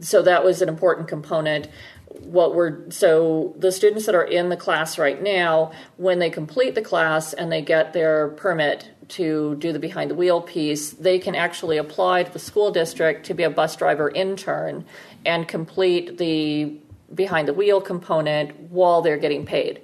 so 0.01 0.21
that 0.21 0.45
was 0.45 0.61
an 0.61 0.69
important 0.69 1.09
component. 1.09 1.69
What 2.09 2.55
we're 2.55 2.91
so 2.91 3.55
the 3.57 3.73
students 3.73 4.05
that 4.05 4.15
are 4.15 4.25
in 4.25 4.51
the 4.51 4.57
class 4.59 4.99
right 4.99 5.23
now, 5.23 5.73
when 5.97 6.19
they 6.19 6.29
complete 6.29 6.75
the 6.75 6.83
class 6.83 7.33
and 7.33 7.51
they 7.51 7.63
get 7.63 7.95
their 7.95 8.29
permit 8.29 8.92
to 9.09 9.57
do 9.57 9.73
the 9.73 9.79
behind 9.79 10.11
the 10.11 10.15
wheel 10.15 10.41
piece, 10.41 10.91
they 10.91 11.19
can 11.19 11.35
actually 11.35 11.79
apply 11.79 12.23
to 12.25 12.33
the 12.33 12.39
school 12.39 12.71
district 12.71 13.27
to 13.27 13.35
be 13.35 13.43
a 13.43 13.51
bus 13.51 13.77
driver 13.77 14.11
intern 14.11 14.85
and 15.25 15.47
complete 15.49 16.19
the 16.19 16.77
behind 17.15 17.47
the 17.49 17.55
wheel 17.55 17.81
component 17.81 18.59
while 18.71 19.03
they're 19.03 19.19
getting 19.19 19.45
paid. 19.45 19.81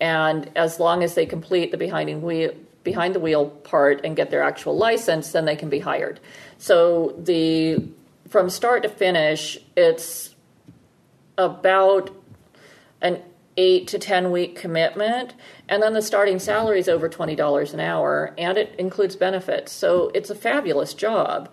And 0.00 0.50
as 0.56 0.78
long 0.80 1.02
as 1.02 1.14
they 1.14 1.26
complete 1.26 1.70
the 1.70 1.76
behind 1.76 2.08
the 2.08 2.14
wheel 2.16 2.52
behind 2.82 3.16
the 3.16 3.20
wheel 3.20 3.48
part 3.48 4.04
and 4.04 4.14
get 4.14 4.30
their 4.30 4.42
actual 4.42 4.76
license, 4.76 5.32
then 5.32 5.44
they 5.44 5.56
can 5.56 5.68
be 5.68 5.80
hired. 5.80 6.20
So 6.58 7.14
the 7.18 7.82
from 8.28 8.48
start 8.48 8.82
to 8.84 8.88
finish, 8.88 9.58
it's 9.76 10.34
about 11.36 12.10
an 13.00 13.22
eight 13.56 13.88
to 13.88 13.98
ten 13.98 14.30
week 14.30 14.54
commitment, 14.56 15.34
and 15.68 15.82
then 15.82 15.94
the 15.94 16.02
starting 16.02 16.38
salary 16.38 16.78
is 16.78 16.88
over 16.88 17.08
twenty 17.08 17.34
dollars 17.34 17.72
an 17.72 17.80
hour, 17.80 18.34
and 18.36 18.58
it 18.58 18.74
includes 18.78 19.16
benefits. 19.16 19.72
So 19.72 20.10
it's 20.14 20.30
a 20.30 20.34
fabulous 20.34 20.94
job. 20.94 21.50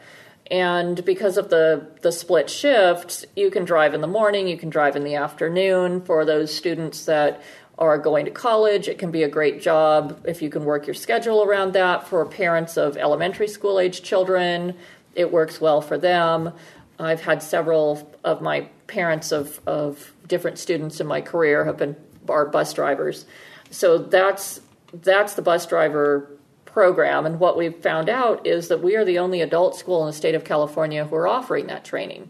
And 0.51 1.03
because 1.05 1.37
of 1.37 1.49
the, 1.49 1.87
the 2.01 2.11
split 2.11 2.49
shifts, 2.49 3.25
you 3.35 3.49
can 3.49 3.63
drive 3.63 3.93
in 3.93 4.01
the 4.01 4.07
morning, 4.07 4.47
you 4.47 4.57
can 4.57 4.69
drive 4.69 4.97
in 4.97 5.05
the 5.05 5.15
afternoon. 5.15 6.01
For 6.01 6.25
those 6.25 6.53
students 6.53 7.05
that 7.05 7.41
are 7.79 7.97
going 7.97 8.25
to 8.25 8.31
college, 8.31 8.89
it 8.89 8.99
can 8.99 9.09
be 9.09 9.23
a 9.23 9.29
great 9.29 9.61
job 9.61 10.25
if 10.27 10.41
you 10.41 10.49
can 10.49 10.65
work 10.65 10.85
your 10.85 10.93
schedule 10.93 11.43
around 11.43 11.73
that. 11.73 12.07
For 12.07 12.25
parents 12.25 12.75
of 12.75 12.97
elementary 12.97 13.47
school 13.47 13.79
age 13.79 14.03
children, 14.03 14.75
it 15.15 15.31
works 15.31 15.61
well 15.61 15.81
for 15.81 15.97
them. 15.97 16.51
I've 16.99 17.21
had 17.21 17.41
several 17.41 18.13
of 18.23 18.41
my 18.41 18.67
parents 18.93 19.31
of, 19.31 19.59
of 19.65 20.13
different 20.27 20.59
students 20.59 20.99
in 20.99 21.07
my 21.07 21.21
career 21.21 21.65
have 21.65 21.77
been 21.77 21.95
are 22.29 22.45
bus 22.45 22.73
drivers. 22.73 23.25
So 23.71 23.97
that's 23.97 24.61
that's 24.93 25.33
the 25.33 25.41
bus 25.41 25.65
driver 25.65 26.29
program. 26.65 27.25
And 27.25 27.39
what 27.39 27.57
we've 27.57 27.75
found 27.75 28.09
out 28.09 28.45
is 28.45 28.67
that 28.67 28.83
we 28.83 28.95
are 28.95 29.05
the 29.05 29.19
only 29.19 29.41
adult 29.41 29.75
school 29.75 30.01
in 30.01 30.07
the 30.07 30.13
state 30.13 30.35
of 30.35 30.43
California 30.43 31.05
who 31.05 31.15
are 31.15 31.27
offering 31.27 31.67
that 31.67 31.83
training. 31.83 32.29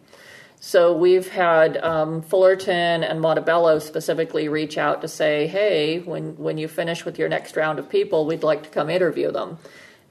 So 0.60 0.96
we've 0.96 1.30
had 1.30 1.76
um, 1.84 2.22
Fullerton 2.22 3.04
and 3.04 3.20
Montebello 3.20 3.80
specifically 3.80 4.48
reach 4.48 4.78
out 4.78 5.02
to 5.02 5.10
say, 5.10 5.48
hey, 5.48 6.00
when, 6.00 6.38
when 6.38 6.58
you 6.58 6.70
finish 6.70 7.04
with 7.04 7.20
your 7.20 7.28
next 7.28 7.58
round 7.58 7.80
of 7.80 7.90
people, 7.90 8.26
we'd 8.26 8.44
like 8.44 8.64
to 8.64 8.70
come 8.70 8.90
interview 8.90 9.30
them. 9.32 9.58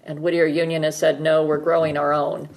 And 0.05 0.21
Whittier 0.21 0.47
Union 0.47 0.83
has 0.83 0.99
said, 0.99 1.23
no, 1.23 1.43
we're 1.45 1.57
growing 1.57 1.97
our 1.97 2.13
own. 2.13 2.51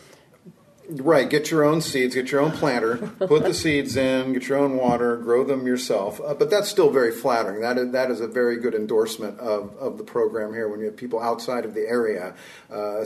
Right, 0.88 1.30
get 1.30 1.50
your 1.50 1.64
own 1.64 1.82
seeds, 1.82 2.14
get 2.14 2.32
your 2.32 2.42
own 2.42 2.52
planter, 2.52 2.98
put 3.20 3.44
the 3.44 3.54
seeds 3.54 3.96
in, 3.96 4.34
get 4.34 4.48
your 4.48 4.60
own 4.60 4.78
water, 4.78 5.18
grow 5.18 5.44
them 5.44 5.66
yourself. 5.66 6.22
Uh, 6.22 6.36
but 6.36 6.50
that's 6.50 6.70
still 6.70 6.92
very 6.92 7.12
flattering. 7.12 7.62
That 7.62 7.78
is, 7.78 7.92
that 7.92 8.12
is 8.12 8.22
a 8.22 8.28
very 8.28 8.58
good 8.58 8.76
endorsement 8.76 9.40
of, 9.40 9.76
of 9.78 9.98
the 9.98 10.04
program 10.04 10.54
here 10.54 10.68
when 10.68 10.80
you 10.80 10.86
have 10.86 10.98
people 10.98 11.20
outside 11.20 11.66
of 11.66 11.74
the 11.74 11.88
area 11.88 12.36
uh, 12.72 13.04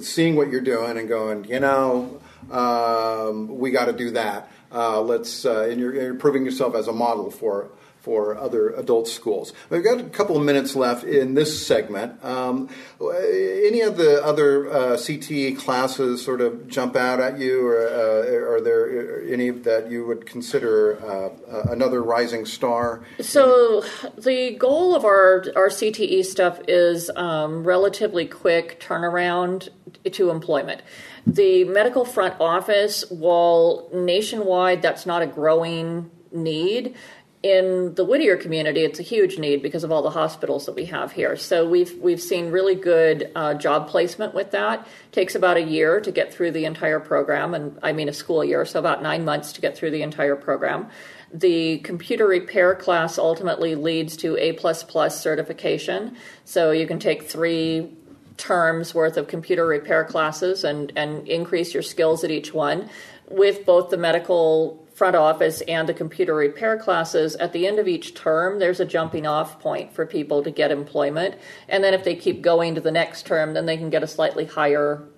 seeing 0.00 0.36
what 0.36 0.50
you're 0.50 0.60
doing 0.60 0.98
and 0.98 1.08
going, 1.08 1.44
you 1.44 1.60
know, 1.60 2.20
um, 2.50 3.58
we 3.58 3.70
got 3.70 3.86
to 3.86 3.92
do 3.92 4.10
that. 4.12 4.50
Uh, 4.72 5.00
let's, 5.00 5.44
uh, 5.44 5.68
and 5.70 5.78
you're, 5.78 5.94
you're, 5.94 6.14
proving 6.14 6.44
yourself 6.44 6.74
as 6.74 6.88
a 6.88 6.92
model 6.92 7.30
for 7.30 7.70
for 8.02 8.36
other 8.36 8.70
adult 8.70 9.06
schools. 9.06 9.52
We've 9.70 9.84
got 9.84 10.00
a 10.00 10.04
couple 10.04 10.36
of 10.36 10.42
minutes 10.42 10.74
left 10.74 11.04
in 11.04 11.34
this 11.34 11.64
segment. 11.64 12.22
Um, 12.24 12.68
any 13.00 13.80
of 13.80 13.96
the 13.96 14.20
other 14.24 14.68
uh, 14.68 14.96
CTE 14.96 15.56
classes 15.56 16.20
sort 16.20 16.40
of 16.40 16.66
jump 16.66 16.96
out 16.96 17.20
at 17.20 17.38
you, 17.38 17.64
or 17.64 17.78
uh, 17.78 18.54
are 18.54 18.60
there 18.60 19.22
any 19.22 19.50
that 19.50 19.88
you 19.88 20.04
would 20.04 20.26
consider 20.26 21.00
uh, 21.00 21.70
another 21.70 22.02
rising 22.02 22.44
star? 22.44 23.04
So 23.20 23.84
the 24.18 24.56
goal 24.58 24.96
of 24.96 25.04
our 25.04 25.44
our 25.54 25.68
CTE 25.68 26.24
stuff 26.24 26.60
is 26.66 27.08
um, 27.14 27.62
relatively 27.62 28.26
quick 28.26 28.80
turnaround 28.80 29.68
to 30.10 30.30
employment. 30.30 30.82
The 31.26 31.64
medical 31.64 32.04
front 32.04 32.34
office, 32.40 33.04
while 33.10 33.88
nationwide 33.92 34.82
that's 34.82 35.06
not 35.06 35.22
a 35.22 35.26
growing 35.26 36.10
need, 36.32 36.94
in 37.42 37.94
the 37.94 38.04
Whittier 38.04 38.36
community, 38.36 38.82
it's 38.82 39.00
a 39.00 39.02
huge 39.02 39.38
need 39.38 39.62
because 39.62 39.82
of 39.82 39.90
all 39.90 40.02
the 40.02 40.10
hospitals 40.10 40.66
that 40.66 40.76
we 40.76 40.84
have 40.86 41.10
here. 41.12 41.36
So 41.36 41.68
we've 41.68 41.92
we've 41.98 42.20
seen 42.20 42.52
really 42.52 42.76
good 42.76 43.32
uh, 43.34 43.54
job 43.54 43.88
placement 43.88 44.32
with 44.32 44.52
that. 44.52 44.86
Takes 45.10 45.34
about 45.34 45.56
a 45.56 45.62
year 45.62 46.00
to 46.00 46.12
get 46.12 46.32
through 46.32 46.52
the 46.52 46.64
entire 46.64 47.00
program, 47.00 47.52
and 47.54 47.78
I 47.82 47.92
mean 47.92 48.08
a 48.08 48.12
school 48.12 48.44
year, 48.44 48.64
so 48.64 48.78
about 48.78 49.02
nine 49.02 49.24
months 49.24 49.52
to 49.54 49.60
get 49.60 49.76
through 49.76 49.90
the 49.90 50.02
entire 50.02 50.36
program. 50.36 50.88
The 51.34 51.78
computer 51.78 52.26
repair 52.26 52.74
class 52.76 53.18
ultimately 53.18 53.74
leads 53.74 54.16
to 54.18 54.36
A 54.36 54.52
plus 54.52 55.20
certification. 55.20 56.16
So 56.44 56.70
you 56.70 56.86
can 56.86 56.98
take 57.00 57.24
three 57.24 57.96
terms 58.36 58.94
worth 58.94 59.16
of 59.16 59.28
computer 59.28 59.66
repair 59.66 60.04
classes 60.04 60.64
and, 60.64 60.92
and 60.96 61.26
increase 61.28 61.74
your 61.74 61.82
skills 61.82 62.24
at 62.24 62.30
each 62.30 62.52
one 62.54 62.88
with 63.28 63.64
both 63.64 63.90
the 63.90 63.96
medical 63.96 64.86
front 64.94 65.16
office 65.16 65.62
and 65.62 65.88
the 65.88 65.94
computer 65.94 66.34
repair 66.34 66.78
classes, 66.78 67.34
at 67.36 67.52
the 67.52 67.66
end 67.66 67.78
of 67.78 67.88
each 67.88 68.14
term, 68.14 68.58
there's 68.58 68.78
a 68.78 68.84
jumping 68.84 69.26
off 69.26 69.58
point 69.58 69.92
for 69.92 70.06
people 70.06 70.42
to 70.42 70.50
get 70.50 70.70
employment. 70.70 71.34
And 71.68 71.82
then 71.82 71.94
if 71.94 72.04
they 72.04 72.14
keep 72.14 72.42
going 72.42 72.74
to 72.74 72.80
the 72.80 72.92
next 72.92 73.26
term, 73.26 73.54
then 73.54 73.66
they 73.66 73.76
can 73.76 73.90
get 73.90 74.02
a 74.02 74.06
slightly 74.06 74.44
higher 74.44 75.08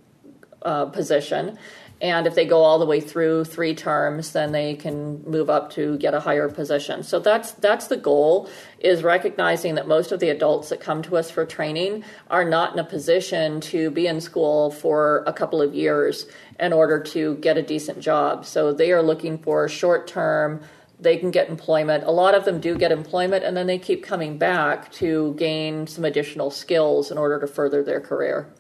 uh, 0.62 0.86
position. 0.86 1.58
And 2.04 2.26
if 2.26 2.34
they 2.34 2.44
go 2.44 2.62
all 2.62 2.78
the 2.78 2.84
way 2.84 3.00
through 3.00 3.46
three 3.46 3.74
terms, 3.74 4.32
then 4.32 4.52
they 4.52 4.74
can 4.74 5.24
move 5.24 5.48
up 5.48 5.70
to 5.70 5.96
get 5.96 6.12
a 6.12 6.20
higher 6.20 6.50
position. 6.50 7.02
So 7.02 7.18
that's 7.18 7.52
that's 7.52 7.86
the 7.86 7.96
goal 7.96 8.50
is 8.78 9.02
recognizing 9.02 9.76
that 9.76 9.88
most 9.88 10.12
of 10.12 10.20
the 10.20 10.28
adults 10.28 10.68
that 10.68 10.80
come 10.80 11.00
to 11.04 11.16
us 11.16 11.30
for 11.30 11.46
training 11.46 12.04
are 12.28 12.44
not 12.44 12.74
in 12.74 12.78
a 12.78 12.84
position 12.84 13.58
to 13.72 13.90
be 13.90 14.06
in 14.06 14.20
school 14.20 14.70
for 14.70 15.24
a 15.26 15.32
couple 15.32 15.62
of 15.62 15.74
years 15.74 16.26
in 16.60 16.74
order 16.74 17.00
to 17.00 17.36
get 17.36 17.56
a 17.56 17.62
decent 17.62 18.00
job. 18.00 18.44
So 18.44 18.70
they 18.70 18.92
are 18.92 19.02
looking 19.02 19.38
for 19.38 19.66
short 19.66 20.06
term 20.06 20.60
they 21.00 21.16
can 21.16 21.30
get 21.30 21.48
employment. 21.48 22.04
A 22.04 22.10
lot 22.10 22.34
of 22.34 22.44
them 22.44 22.60
do 22.60 22.76
get 22.76 22.92
employment 22.92 23.44
and 23.44 23.56
then 23.56 23.66
they 23.66 23.78
keep 23.78 24.04
coming 24.04 24.36
back 24.38 24.92
to 24.92 25.34
gain 25.38 25.86
some 25.86 26.04
additional 26.04 26.50
skills 26.50 27.10
in 27.10 27.16
order 27.16 27.40
to 27.40 27.46
further 27.46 27.82
their 27.82 28.00
career 28.00 28.52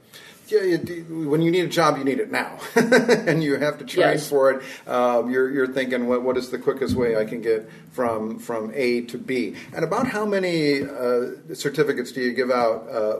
yeah, 0.48 0.76
when 1.08 1.42
you 1.42 1.50
need 1.50 1.64
a 1.64 1.68
job, 1.68 1.98
you 1.98 2.04
need 2.04 2.18
it 2.18 2.30
now, 2.30 2.58
and 2.76 3.42
you 3.42 3.56
have 3.56 3.78
to 3.78 3.84
train 3.84 4.14
yes. 4.14 4.28
for 4.28 4.50
it. 4.50 4.62
Uh, 4.86 5.24
you're, 5.28 5.50
you're 5.50 5.66
thinking, 5.66 6.06
what, 6.06 6.22
what 6.22 6.36
is 6.36 6.50
the 6.50 6.58
quickest 6.58 6.94
way 6.94 7.16
I 7.16 7.24
can 7.24 7.40
get 7.40 7.68
from 7.92 8.38
from 8.38 8.72
A 8.74 9.02
to 9.02 9.18
B? 9.18 9.54
And 9.72 9.84
about 9.84 10.06
how 10.06 10.26
many 10.26 10.82
uh, 10.82 11.54
certificates 11.54 12.12
do 12.12 12.20
you 12.20 12.32
give 12.32 12.50
out 12.50 12.88
uh, 12.88 13.16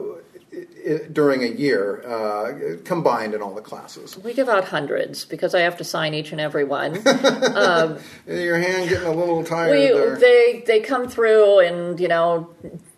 during 1.11 1.43
a 1.43 1.47
year 1.47 2.01
uh, 2.07 2.77
combined 2.83 3.33
in 3.33 3.41
all 3.41 3.53
the 3.53 3.61
classes? 3.61 4.17
We 4.17 4.33
give 4.33 4.49
out 4.49 4.65
hundreds 4.65 5.25
because 5.25 5.55
I 5.55 5.61
have 5.61 5.77
to 5.77 5.83
sign 5.83 6.13
each 6.13 6.31
and 6.31 6.39
every 6.39 6.63
one. 6.63 6.95
um, 7.55 7.97
Your 8.27 8.57
hand 8.57 8.89
getting 8.89 9.07
a 9.07 9.11
little 9.11 9.43
tired. 9.43 9.71
We, 9.71 9.87
there. 9.87 10.17
They 10.17 10.63
they 10.65 10.79
come 10.79 11.07
through 11.07 11.59
and 11.59 11.99
you 11.99 12.07
know 12.07 12.49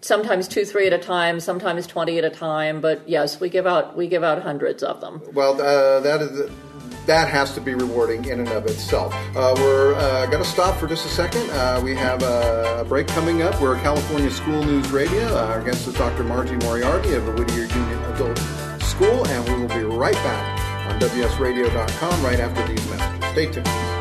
sometimes 0.07 0.47
two 0.47 0.65
three 0.65 0.87
at 0.87 0.93
a 0.93 0.97
time, 0.97 1.39
sometimes 1.39 1.85
twenty 1.85 2.17
at 2.17 2.23
a 2.23 2.29
time. 2.29 2.81
But 2.81 3.07
yes, 3.07 3.39
we 3.39 3.49
give 3.49 3.67
out 3.67 3.95
we 3.95 4.07
give 4.07 4.23
out 4.23 4.41
hundreds 4.41 4.81
of 4.81 5.01
them. 5.01 5.21
Well, 5.33 5.61
uh, 5.61 5.99
that 5.99 6.21
is 6.21 6.49
that 7.05 7.29
has 7.29 7.53
to 7.53 7.61
be 7.61 7.73
rewarding 7.73 8.25
in 8.25 8.39
and 8.39 8.49
of 8.49 8.65
itself. 8.65 9.13
Uh, 9.35 9.53
we're 9.57 9.95
uh, 9.95 10.25
going 10.25 10.43
to 10.43 10.49
stop 10.49 10.77
for 10.77 10.87
just 10.87 11.05
a 11.05 11.09
second. 11.09 11.49
Uh, 11.51 11.79
we 11.81 11.95
have 11.95 12.21
a, 12.21 12.85
break 12.87 13.07
coming 13.07 13.41
up. 13.41 13.59
We're 13.61 13.75
California 13.79 14.29
School 14.29 14.63
News 14.63 14.89
Radio. 14.91 15.25
Uh, 15.35 15.47
our 15.47 15.61
guest 15.63 15.87
is 15.87 15.93
Dr. 15.93 16.23
Margie 16.23 16.57
Moriarty 16.57 17.13
of 17.13 17.25
the 17.25 17.31
Whittier 17.31 17.63
Union 17.63 18.03
Adult 18.13 18.37
School, 18.81 19.25
and 19.27 19.49
we 19.49 19.55
will 19.59 19.73
be 19.73 19.83
right 19.83 20.13
back 20.15 20.91
on 20.91 20.99
WSRadio.com 20.99 22.23
right 22.23 22.39
after 22.39 22.67
these 22.67 22.89
messages. 22.89 23.31
Stay 23.31 23.51
tuned. 23.51 23.96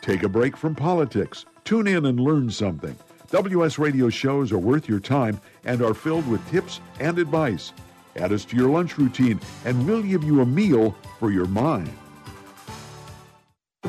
Take 0.07 0.23
a 0.23 0.29
break 0.29 0.55
from 0.55 0.73
politics. 0.73 1.45
Tune 1.65 1.85
in 1.85 2.05
and 2.05 2.17
learn 2.17 2.49
something. 2.49 2.95
WS 3.29 3.77
Radio 3.77 4.07
shows 4.07 4.53
are 4.53 4.57
worth 4.57 4.87
your 4.87 5.01
time 5.01 5.37
and 5.65 5.81
are 5.81 5.93
filled 5.93 6.25
with 6.29 6.49
tips 6.49 6.79
and 7.01 7.19
advice. 7.19 7.73
Add 8.15 8.31
us 8.31 8.45
to 8.45 8.55
your 8.55 8.69
lunch 8.69 8.97
routine, 8.97 9.37
and 9.65 9.85
we'll 9.85 10.01
give 10.01 10.23
you 10.23 10.39
a 10.39 10.45
meal 10.45 10.95
for 11.19 11.29
your 11.29 11.45
mind. 11.45 11.91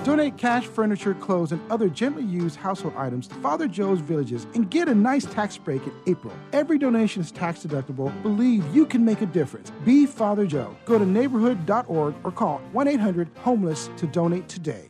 Donate 0.03 0.37
cash, 0.37 0.67
furniture, 0.67 1.15
clothes, 1.15 1.53
and 1.53 1.61
other 1.71 1.89
gently 1.89 2.25
used 2.25 2.57
household 2.57 2.95
items 2.97 3.29
to 3.29 3.37
Father 3.37 3.69
Joe's 3.69 4.01
Villages 4.01 4.49
and 4.55 4.69
get 4.69 4.89
a 4.89 4.95
nice 4.97 5.25
tax 5.25 5.57
break 5.57 5.87
in 5.87 5.93
April. 6.09 6.35
Every 6.53 6.79
donation 6.79 7.23
is 7.23 7.31
tax 7.31 7.61
deductible. 7.61 8.11
Believe 8.25 8.67
you 8.75 8.87
can 8.87 9.05
make 9.05 9.23
a 9.23 9.27
difference. 9.27 9.71
Be 9.85 10.05
Father 10.05 10.49
Joe. 10.49 10.77
Go 10.85 10.99
to 10.99 11.07
neighborhood.org 11.07 12.17
or 12.25 12.33
call 12.33 12.59
1 12.73 12.89
800 12.89 13.29
Homeless 13.37 13.89
to 13.99 14.09
donate 14.09 14.49
today. 14.49 14.88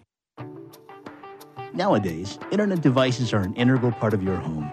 Nowadays, 1.74 2.38
internet 2.50 2.80
devices 2.80 3.34
are 3.34 3.40
an 3.40 3.54
integral 3.54 3.92
part 3.92 4.14
of 4.14 4.22
your 4.22 4.36
home. 4.36 4.72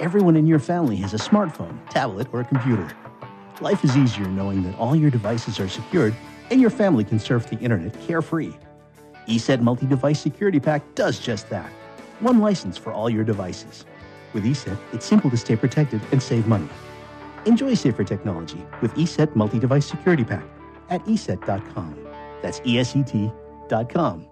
Everyone 0.00 0.36
in 0.36 0.46
your 0.46 0.58
family 0.58 0.96
has 0.96 1.14
a 1.14 1.16
smartphone, 1.16 1.78
tablet, 1.88 2.26
or 2.32 2.40
a 2.40 2.44
computer. 2.44 2.90
Life 3.60 3.84
is 3.84 3.96
easier 3.96 4.26
knowing 4.26 4.64
that 4.64 4.76
all 4.76 4.96
your 4.96 5.10
devices 5.10 5.60
are 5.60 5.68
secured 5.68 6.14
and 6.50 6.60
your 6.60 6.70
family 6.70 7.04
can 7.04 7.20
surf 7.20 7.48
the 7.48 7.58
internet 7.60 7.98
carefree. 8.00 8.52
ESET 9.28 9.60
Multi 9.60 9.86
Device 9.86 10.20
Security 10.20 10.58
Pack 10.58 10.82
does 10.96 11.20
just 11.20 11.48
that. 11.50 11.70
One 12.18 12.40
license 12.40 12.76
for 12.76 12.92
all 12.92 13.08
your 13.08 13.24
devices. 13.24 13.84
With 14.32 14.44
ESET, 14.44 14.76
it's 14.92 15.06
simple 15.06 15.30
to 15.30 15.36
stay 15.36 15.54
protected 15.54 16.00
and 16.10 16.20
save 16.20 16.48
money. 16.48 16.68
Enjoy 17.46 17.74
safer 17.74 18.02
technology 18.02 18.64
with 18.80 18.92
ESET 18.94 19.36
Multi 19.36 19.60
Device 19.60 19.86
Security 19.86 20.24
Pack 20.24 20.44
at 20.90 21.04
ESET.com. 21.04 22.04
That's 22.42 22.58
ESET.com. 22.60 24.31